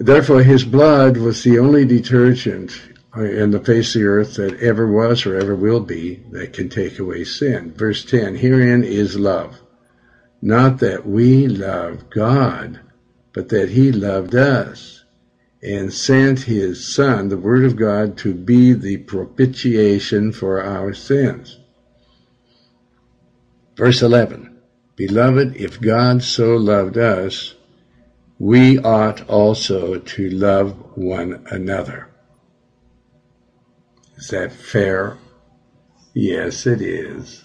[0.00, 2.72] Therefore, his blood was the only detergent
[3.14, 6.68] in the face of the earth that ever was or ever will be that can
[6.68, 7.72] take away sin.
[7.72, 9.60] Verse 10 Herein is love.
[10.40, 12.80] Not that we love God,
[13.32, 15.04] but that he loved us
[15.62, 21.60] and sent his Son, the Word of God, to be the propitiation for our sins.
[23.76, 24.56] Verse 11
[24.96, 27.54] Beloved, if God so loved us,
[28.38, 32.11] we ought also to love one another.
[34.22, 35.18] Is that fair?
[36.14, 37.42] Yes, it is.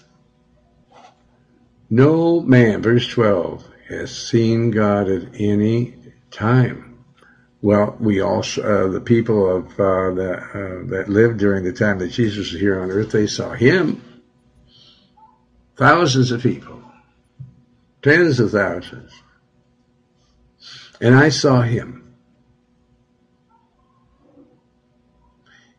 [1.90, 5.96] No man, verse 12, has seen God at any
[6.30, 7.04] time.
[7.62, 11.98] Well, we also, uh, the people of uh, that, uh, that lived during the time
[11.98, 14.00] that Jesus was here on earth, they saw him
[15.74, 16.80] Thousands of people.
[18.02, 19.10] Tens of thousands.
[21.00, 22.07] And I saw him.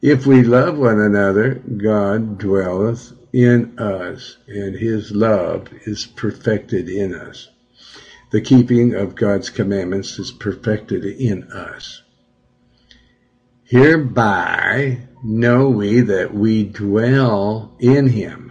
[0.01, 7.13] If we love one another, God dwelleth in us, and his love is perfected in
[7.13, 7.49] us.
[8.31, 12.01] The keeping of God's commandments is perfected in us.
[13.63, 18.49] Hereby know we that we dwell in him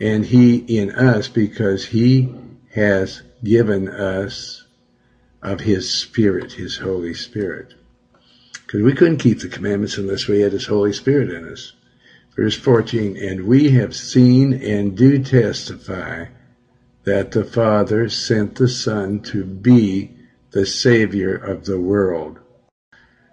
[0.00, 2.34] and he in us because he
[2.70, 4.64] has given us
[5.42, 7.74] of his spirit, his Holy Spirit.
[8.66, 11.72] Because we couldn't keep the commandments unless we had his Holy Spirit in us.
[12.34, 16.26] Verse 14, and we have seen and do testify
[17.04, 20.10] that the Father sent the Son to be
[20.50, 22.40] the Savior of the world.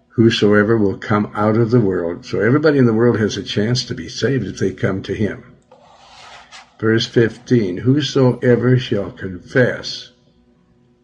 [0.09, 2.25] Whosoever will come out of the world.
[2.25, 5.15] So everybody in the world has a chance to be saved if they come to
[5.15, 5.55] Him.
[6.79, 10.11] Verse 15 Whosoever shall confess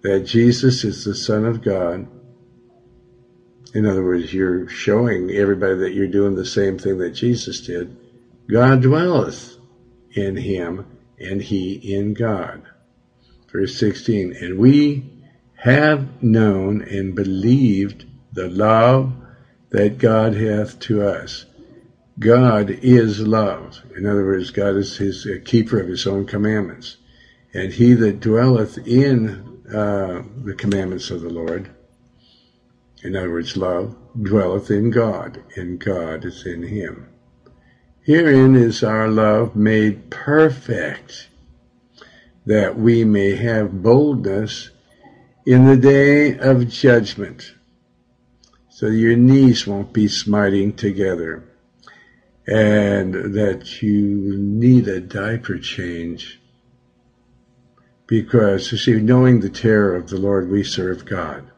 [0.04, 2.08] that Jesus is the Son of God,
[3.74, 7.96] in other words, you're showing everybody that you're doing the same thing that Jesus did.
[8.50, 9.58] God dwelleth
[10.12, 10.86] in him,
[11.20, 12.64] and he in God.
[13.52, 15.06] Verse 16 And we
[15.56, 19.14] have known and believed the love
[19.70, 21.46] that God hath to us.
[22.18, 23.82] God is love.
[23.96, 26.98] In other words, God is his uh, keeper of his own commandments.
[27.54, 31.70] And he that dwelleth in uh, the commandments of the Lord,
[33.04, 37.08] in other words, love, dwelleth in God, and God is in him.
[38.04, 41.30] Herein is our love made perfect,
[42.46, 44.72] that we may have boldness
[45.46, 47.54] in the day of judgment.
[48.70, 51.44] So your knees won't be smiting together
[52.48, 56.42] and that you need a diaper change.
[58.08, 61.52] Because, you see, knowing the terror of the Lord, we serve God.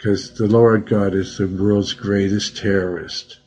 [0.00, 3.38] Because the Lord God is the world's greatest terrorist.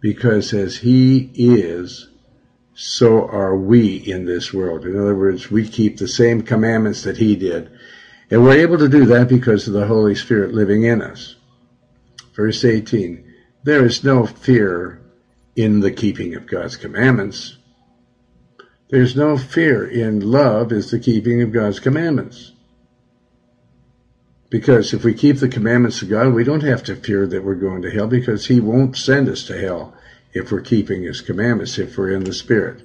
[0.00, 2.08] because as he is,
[2.74, 4.84] so are we in this world.
[4.84, 7.70] In other words, we keep the same commandments that he did.
[8.30, 11.36] And we're able to do that because of the Holy Spirit living in us.
[12.34, 13.24] Verse 18,
[13.62, 15.00] there is no fear
[15.54, 17.58] in the keeping of God's commandments.
[18.88, 22.52] There's no fear in love is the keeping of God's commandments.
[24.50, 27.54] Because if we keep the commandments of God, we don't have to fear that we're
[27.54, 29.94] going to hell because He won't send us to hell
[30.32, 32.82] if we're keeping His commandments, if we're in the Spirit.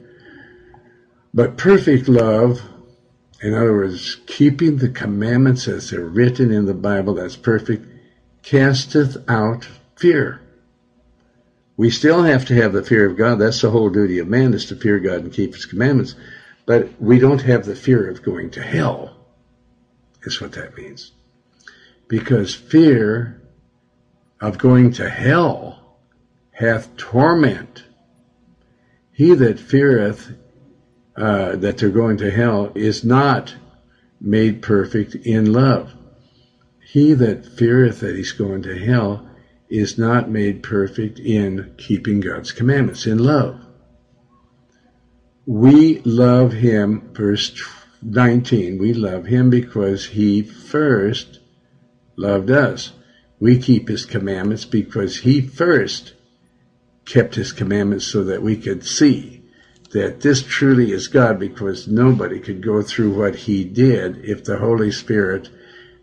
[1.33, 2.61] But perfect love,
[3.41, 7.85] in other words, keeping the commandments as they're written in the Bible, that's perfect,
[8.43, 10.41] casteth out fear.
[11.77, 13.35] We still have to have the fear of God.
[13.39, 16.15] That's the whole duty of man is to fear God and keep his commandments.
[16.65, 19.17] But we don't have the fear of going to hell,
[20.23, 21.11] is what that means.
[22.07, 23.41] Because fear
[24.39, 25.97] of going to hell
[26.51, 27.83] hath torment.
[29.11, 30.35] He that feareth
[31.15, 33.55] uh, that they're going to hell is not
[34.19, 35.93] made perfect in love.
[36.81, 39.27] He that feareth that he's going to hell
[39.69, 43.59] is not made perfect in keeping God's commandments, in love.
[45.45, 47.51] We love him, verse
[48.01, 51.39] 19, we love him because he first
[52.15, 52.93] loved us.
[53.39, 56.13] We keep his commandments because he first
[57.05, 59.43] kept his commandments so that we could see
[59.91, 64.57] that this truly is God because nobody could go through what he did if the
[64.57, 65.49] Holy Spirit,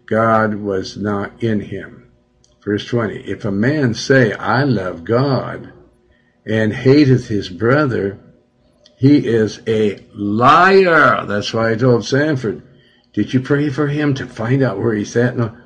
[0.07, 2.11] God was not in him.
[2.65, 5.73] Verse 20, if a man say, I love God,
[6.47, 8.19] and hateth his brother,
[8.97, 11.27] he is a liar.
[11.27, 12.63] That's why I told Sanford,
[13.13, 15.37] did you pray for him to find out where he's at?
[15.37, 15.57] No,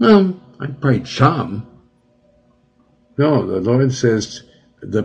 [0.00, 1.66] no, I prayed some.
[3.18, 4.42] No, the Lord says,
[4.80, 5.04] the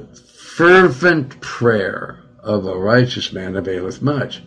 [0.56, 4.41] fervent prayer of a righteous man availeth much.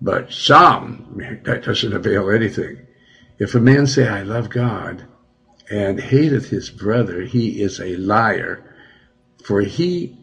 [0.00, 2.80] But some, that doesn't avail anything.
[3.38, 5.06] If a man say, I love God,
[5.70, 8.62] and hateth his brother, he is a liar.
[9.44, 10.18] For he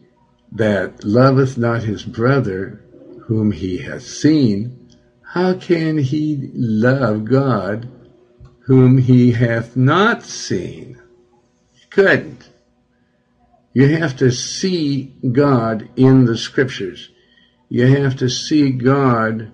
[0.52, 2.84] that loveth not his brother,
[3.28, 4.90] whom he hath seen,
[5.22, 7.90] how can he love God,
[8.66, 11.02] whom he hath not seen?
[11.74, 12.50] He couldn't.
[13.74, 17.10] You have to see God in the scriptures.
[17.70, 19.52] You have to see God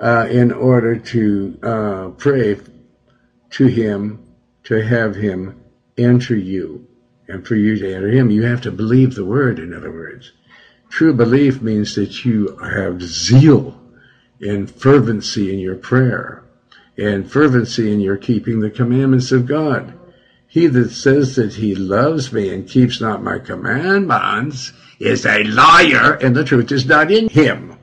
[0.00, 2.58] uh, in order to uh, pray
[3.50, 4.28] to Him
[4.68, 5.58] to have him
[5.96, 6.86] enter you.
[7.26, 10.32] And for you to enter him, you have to believe the word, in other words.
[10.90, 13.80] True belief means that you have zeal
[14.42, 16.44] and fervency in your prayer
[16.98, 19.94] and fervency in your keeping the commandments of God.
[20.48, 26.14] He that says that he loves me and keeps not my commandments is a liar
[26.14, 27.78] and the truth is not in him.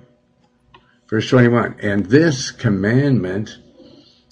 [1.07, 3.57] Verse 21, and this commandment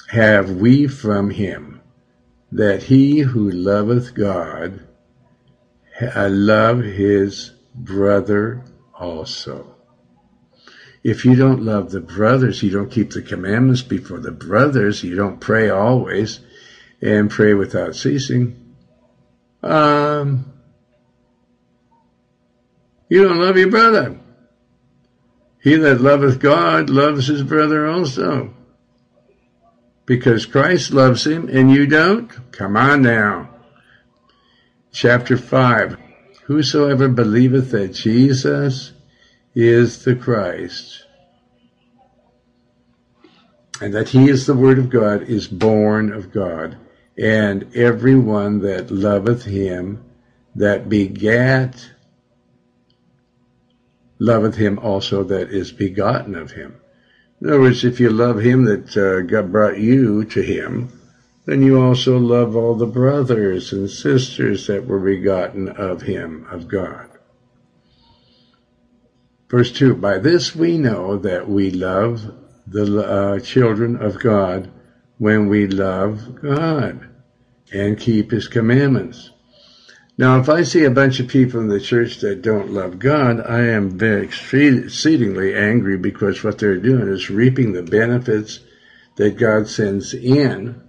[0.09, 1.81] have we from him
[2.51, 4.81] that he who loveth God
[6.01, 8.63] uh, love his brother
[8.93, 9.72] also.
[11.03, 15.15] If you don't love the brothers, you don't keep the commandments before the brothers, you
[15.15, 16.39] don't pray always
[17.01, 18.75] and pray without ceasing,
[19.61, 20.51] um,
[23.09, 24.17] you don't love your brother.
[25.61, 28.53] He that loveth God loves his brother also
[30.05, 32.51] because Christ loves him and you don't?
[32.51, 33.49] Come on now.
[34.91, 35.97] Chapter 5.
[36.43, 38.91] Whosoever believeth that Jesus
[39.55, 41.03] is the Christ
[43.83, 46.77] and that he is the Word of God is born of God.
[47.17, 50.03] And every one that loveth him
[50.55, 51.91] that begat
[54.19, 56.75] loveth him also that is begotten of him.
[57.41, 61.01] In other words, if you love him that uh, God brought you to him,
[61.45, 66.69] then you also love all the brothers and sisters that were begotten of him, of
[66.69, 67.09] God.
[69.53, 72.33] Verse 2, by this we know that we love
[72.65, 74.71] the uh, children of God
[75.19, 77.07] when we love God
[77.71, 79.29] and keep his commandments.
[80.17, 83.41] Now, if I see a bunch of people in the church that don't love God,
[83.41, 88.59] I am very exceedingly angry because what they're doing is reaping the benefits
[89.17, 90.81] that God sends in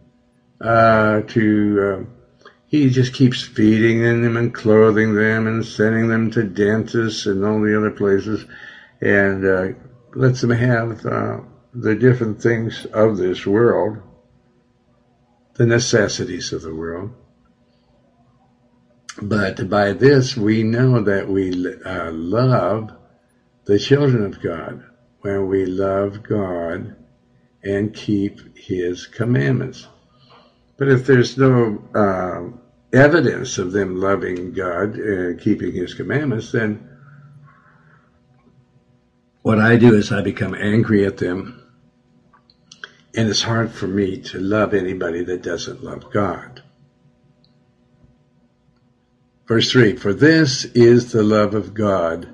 [0.59, 1.83] uh, to.
[1.83, 2.24] Uh,
[2.83, 7.63] he just keeps feeding them and clothing them and sending them to dentists and all
[7.63, 8.47] the other places,
[9.01, 9.69] and uh,
[10.15, 11.39] lets them have uh,
[11.75, 13.99] the different things of this world,
[15.55, 17.11] the necessities of the world
[19.23, 21.53] But by this we know that we
[21.85, 22.93] uh, love
[23.67, 24.85] the children of God
[25.21, 26.97] when we love God
[27.65, 29.89] and keep His commandments.
[30.79, 32.64] But if there's no uh,
[32.95, 36.89] evidence of them loving God and keeping His commandments, then
[39.43, 41.61] what I do is I become angry at them.
[43.17, 46.63] And it's hard for me to love anybody that doesn't love God.
[49.47, 52.29] Verse 3 For this is the love of God,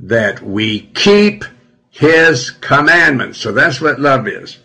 [0.00, 1.44] that we keep
[1.90, 3.38] His commandments.
[3.38, 4.58] So that's what love is.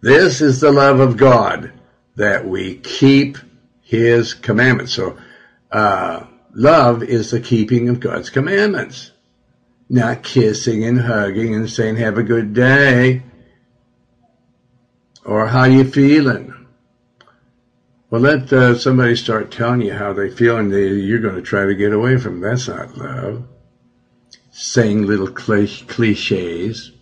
[0.00, 1.72] This is the love of God,
[2.14, 3.38] that we keep
[3.88, 4.92] His commandments.
[4.92, 5.16] So,
[5.72, 9.12] uh, love is the keeping of God's commandments.
[9.88, 13.22] Not kissing and hugging and saying, have a good day.
[15.24, 16.52] Or how you feeling?
[18.10, 21.42] Well, let uh, somebody start telling you how they feel, and they, you're going to
[21.42, 22.42] try to get away from.
[22.42, 22.50] Them.
[22.50, 23.48] That's not love.
[24.50, 26.92] Saying little cliches.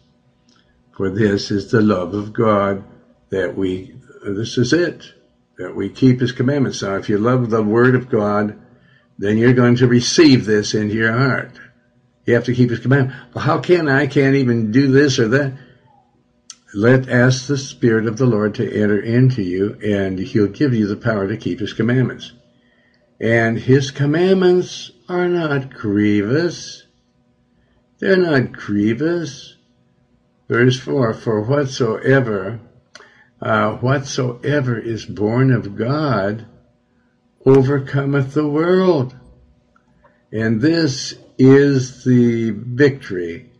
[0.96, 2.84] For this is the love of God
[3.30, 3.96] that we.
[4.24, 5.14] This is it.
[5.58, 6.82] That we keep His commandments.
[6.82, 8.60] Now, if you love the Word of God,
[9.18, 11.52] then you're going to receive this into your heart.
[12.26, 13.18] You have to keep His commandment.
[13.34, 14.02] Well, how can I?
[14.02, 15.56] I can't even do this or that
[16.76, 20.86] let ask the Spirit of the Lord to enter into you, and He'll give you
[20.86, 22.32] the power to keep His commandments.
[23.18, 26.84] And His commandments are not grievous.
[27.98, 29.56] They're not grievous.
[30.48, 32.60] Verse 4 For whatsoever,
[33.40, 36.46] uh, whatsoever is born of God
[37.44, 39.16] overcometh the world.
[40.32, 43.50] And this is the victory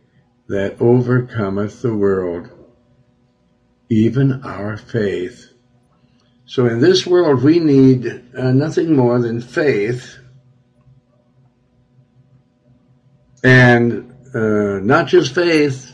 [0.47, 2.49] that overcometh the world
[3.89, 5.53] even our faith.
[6.45, 8.07] So in this world, we need
[8.37, 10.17] uh, nothing more than faith
[13.43, 15.86] and uh, not just faith,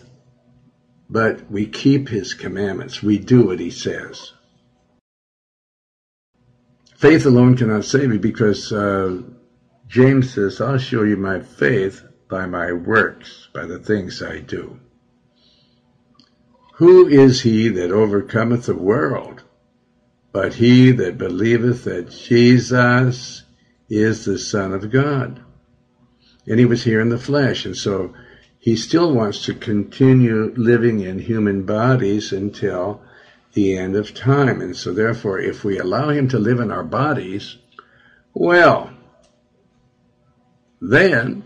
[1.13, 3.03] but we keep his commandments.
[3.03, 4.33] We do what he says.
[6.95, 9.21] Faith alone cannot save you because uh,
[9.87, 14.79] James says, I'll show you my faith by my works, by the things I do.
[16.77, 19.43] Who is he that overcometh the world?
[20.31, 23.43] But he that believeth that Jesus
[23.87, 25.43] is the Son of God.
[26.47, 28.15] And he was here in the flesh, and so
[28.63, 33.01] he still wants to continue living in human bodies until
[33.51, 34.61] the end of time.
[34.61, 37.57] And so therefore, if we allow him to live in our bodies,
[38.33, 38.89] well,
[40.79, 41.43] then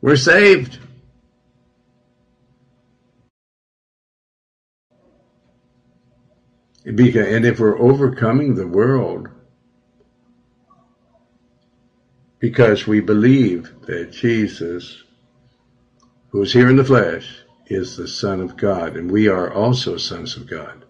[0.00, 0.78] we're saved.
[6.86, 9.28] And if we're overcoming the world
[12.38, 15.02] because we believe that Jesus,
[16.36, 19.96] who is here in the flesh, is the Son of God, and we are also
[19.96, 20.84] sons of God.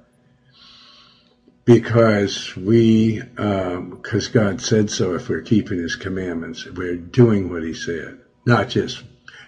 [1.64, 7.62] Because we, because um, God said so, if we're keeping His commandments, we're doing what
[7.62, 8.18] He said.
[8.44, 9.05] Not just,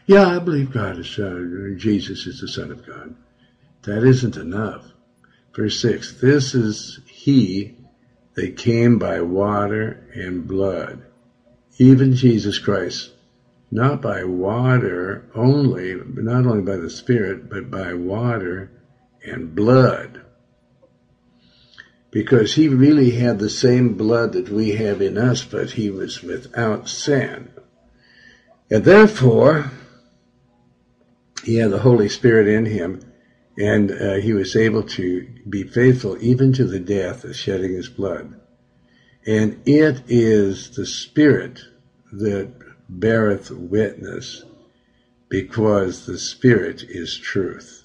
[0.07, 3.17] yeah, I believe God is, uh, Jesus is the Son of God.
[3.83, 4.93] That isn't enough.
[5.53, 7.75] Verse 6 This is he
[8.35, 11.03] that came by water and blood,
[11.77, 13.11] even Jesus Christ,
[13.71, 18.71] not by water only, but not only by the Spirit, but by water
[19.25, 20.23] and blood.
[22.11, 26.23] Because he really had the same blood that we have in us, but he was
[26.23, 27.51] without sin.
[28.71, 29.71] And therefore,
[31.45, 33.01] he had the Holy Spirit in him,
[33.59, 37.89] and uh, he was able to be faithful even to the death of shedding his
[37.89, 38.41] blood.
[39.27, 41.61] And it is the Spirit
[42.13, 42.58] that
[42.89, 44.45] beareth witness,
[45.29, 47.85] because the Spirit is truth,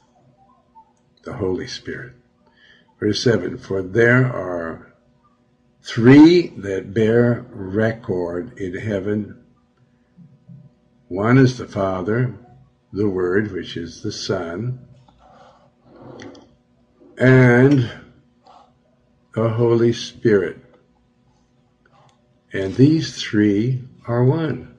[1.24, 2.14] the Holy Spirit.
[3.00, 4.94] Verse 7 For there are
[5.82, 9.44] three that bear record in heaven.
[11.10, 12.34] One is the Father,
[12.94, 14.80] the Word, which is the Son,
[17.18, 17.92] and
[19.36, 20.60] the Holy Spirit.
[22.54, 24.73] And these three are one.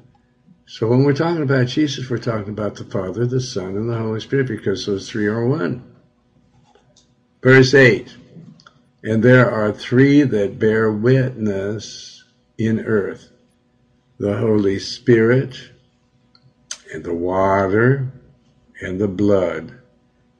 [0.74, 3.96] So when we're talking about Jesus, we're talking about the Father, the Son, and the
[3.96, 5.84] Holy Spirit because those three are one.
[7.40, 8.12] Verse 8
[9.04, 12.24] And there are three that bear witness
[12.58, 13.30] in earth
[14.18, 15.56] the Holy Spirit,
[16.92, 18.10] and the water,
[18.80, 19.78] and the blood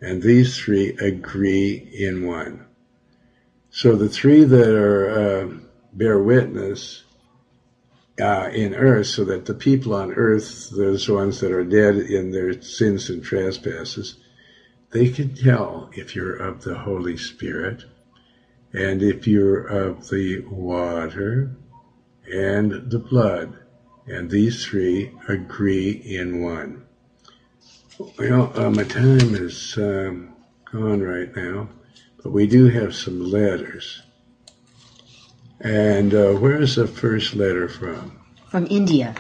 [0.01, 2.67] and these three agree in one.
[3.71, 5.55] So the three that are uh,
[5.93, 7.04] bear witness
[8.21, 12.31] uh, in earth so that the people on earth, those ones that are dead in
[12.31, 14.15] their sins and trespasses,
[14.91, 17.85] they can tell if you're of the Holy Spirit
[18.73, 21.51] and if you're of the water
[22.31, 23.59] and the blood.
[24.07, 26.85] And these three agree in one.
[28.19, 30.35] Well, uh, my time is um,
[30.71, 31.71] gone right now,
[32.23, 34.03] but we do have some letters.
[35.65, 38.13] And uh, where is the first letter from?
[38.49, 39.15] From India.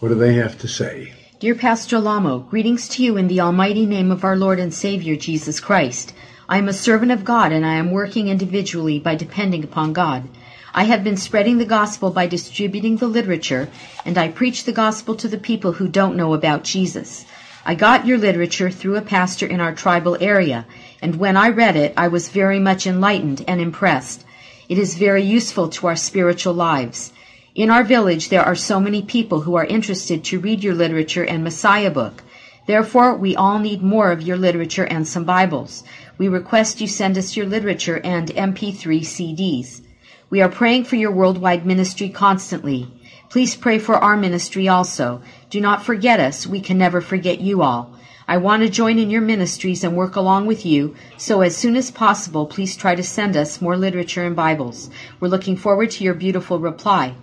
[0.00, 1.14] What do they have to say?
[1.40, 5.16] Dear Pastor Alamo, greetings to you in the almighty name of our Lord and Savior
[5.16, 6.12] Jesus Christ.
[6.46, 10.28] I am a servant of God and I am working individually by depending upon God.
[10.74, 13.70] I have been spreading the gospel by distributing the literature,
[14.04, 17.24] and I preach the gospel to the people who don't know about Jesus.
[17.64, 20.66] I got your literature through a pastor in our tribal area,
[21.00, 24.24] and when I read it, I was very much enlightened and impressed.
[24.68, 27.12] It is very useful to our spiritual lives.
[27.54, 31.24] In our village, there are so many people who are interested to read your literature
[31.24, 32.22] and Messiah book.
[32.66, 35.82] Therefore, we all need more of your literature and some Bibles.
[36.16, 39.82] We request you send us your literature and MP3 CDs.
[40.30, 42.88] We are praying for your worldwide ministry constantly.
[43.28, 45.22] Please pray for our ministry also.
[45.50, 46.46] Do not forget us.
[46.46, 47.94] We can never forget you all.
[48.32, 51.76] I want to join in your ministries and work along with you, so as soon
[51.76, 54.88] as possible, please try to send us more literature and Bibles.
[55.20, 57.14] We're looking forward to your beautiful reply.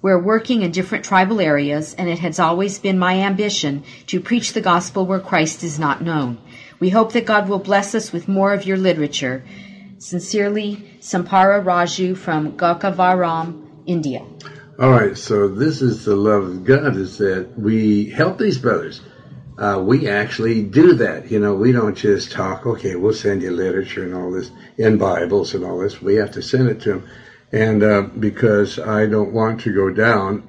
[0.00, 4.54] We're working in different tribal areas, and it has always been my ambition to preach
[4.54, 6.38] the gospel where Christ is not known.
[6.80, 9.44] We hope that God will bless us with more of your literature.
[9.98, 14.24] Sincerely, Sampara Raju from Gokavaram, India.
[14.78, 19.02] All right, so this is the love of God is that we help these brothers
[19.56, 21.30] uh, we actually do that.
[21.30, 24.98] You know, we don't just talk, okay, we'll send you literature and all this, and
[24.98, 26.02] Bibles and all this.
[26.02, 27.08] We have to send it to them.
[27.52, 30.48] And uh, because I don't want to go down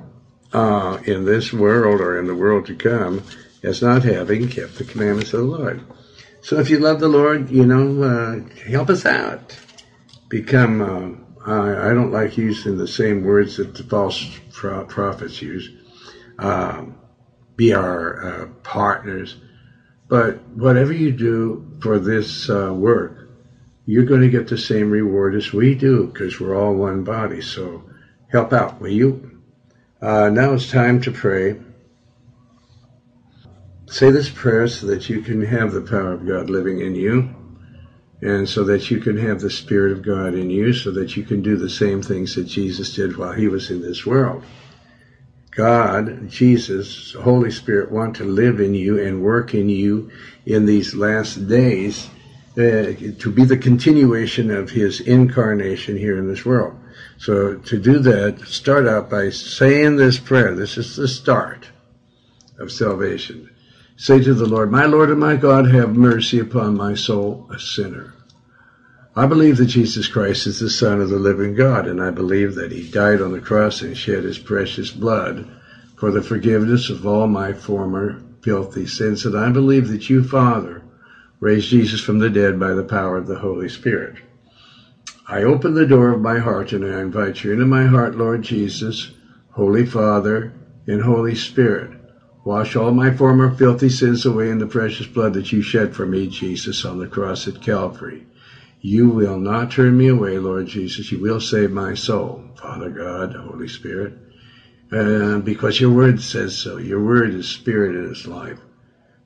[0.53, 3.23] uh, in this world or in the world to come
[3.61, 5.81] as not having kept the commandments of the Lord.
[6.41, 9.57] So if you love the Lord, you know, uh, help us out.
[10.29, 15.69] Become, uh, I, I, don't like using the same words that the false prophets use.
[16.39, 16.97] Um,
[17.55, 19.37] be our uh, partners.
[20.07, 23.17] But whatever you do for this uh, work,
[23.85, 27.41] you're going to get the same reward as we do because we're all one body.
[27.41, 27.83] So
[28.29, 29.31] help out, will you?
[30.01, 31.59] Uh, now it's time to pray.
[33.87, 37.33] Say this prayer so that you can have the power of God living in you
[38.21, 41.23] and so that you can have the Spirit of God in you so that you
[41.23, 44.43] can do the same things that Jesus did while he was in this world.
[45.55, 50.11] God, Jesus, Holy Spirit want to live in you and work in you
[50.45, 52.09] in these last days
[52.57, 56.77] uh, to be the continuation of his incarnation here in this world.
[57.17, 60.53] So to do that, start out by saying this prayer.
[60.53, 61.69] This is the start
[62.57, 63.49] of salvation.
[63.95, 67.59] Say to the Lord, My Lord and my God, have mercy upon my soul, a
[67.59, 68.13] sinner.
[69.17, 72.55] I believe that Jesus Christ is the Son of the living God, and I believe
[72.55, 75.47] that He died on the cross and shed His precious blood
[75.95, 79.23] for the forgiveness of all my former filthy sins.
[79.23, 80.83] And I believe that you, Father,
[81.39, 84.15] raised Jesus from the dead by the power of the Holy Spirit.
[85.27, 88.41] I open the door of my heart and I invite you into my heart, Lord
[88.41, 89.11] Jesus,
[89.51, 90.51] Holy Father,
[90.85, 91.91] and Holy Spirit.
[92.43, 96.05] Wash all my former filthy sins away in the precious blood that you shed for
[96.05, 98.27] me, Jesus, on the cross at Calvary.
[98.81, 101.11] You will not turn me away, Lord Jesus.
[101.11, 104.13] You will save my soul, Father God, Holy Spirit,
[104.91, 106.77] uh, because your word says so.
[106.77, 108.59] Your word is spirit and is life.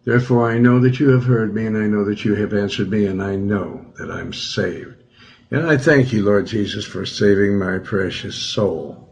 [0.06, 2.89] Therefore, I know that you have heard me, and I know that you have answered
[2.89, 4.95] me, and I know that I'm saved.
[5.52, 9.10] And I thank you, Lord Jesus, for saving my precious soul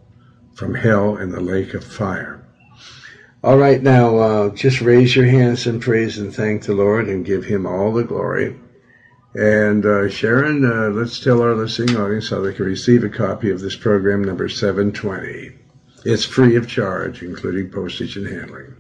[0.56, 2.42] from hell and the lake of fire.
[3.44, 7.26] All right, now uh, just raise your hands and praise and thank the Lord and
[7.26, 8.56] give him all the glory.
[9.36, 13.52] And uh, Sharon, uh, let's tell our listening audience how they can receive a copy
[13.52, 15.52] of this program number 720.
[16.06, 18.76] It's free of charge, including postage and handling.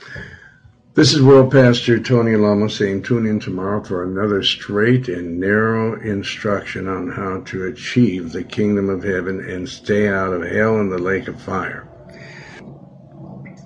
[0.96, 6.02] This is World Pastor Tony Alamo saying tune in tomorrow for another straight and narrow
[6.02, 10.92] instruction on how to achieve the kingdom of heaven and stay out of hell and
[10.92, 11.88] the lake of fire.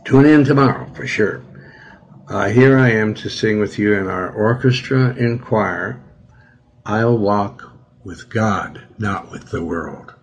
[0.03, 1.41] Tune in tomorrow for sure.
[2.27, 6.01] Uh, here I am to sing with you in our orchestra and choir
[6.87, 7.71] I'll walk
[8.03, 10.13] with God, not with the world.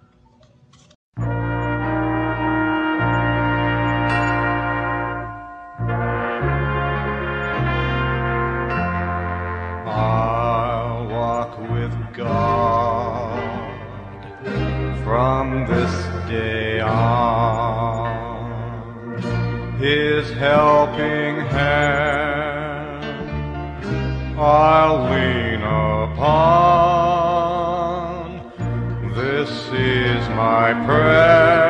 [9.88, 13.42] I'll walk with God
[15.02, 15.92] from this
[16.30, 17.72] day on.
[19.80, 21.21] His helping
[26.22, 28.12] upon.
[29.14, 31.61] This is my prayer.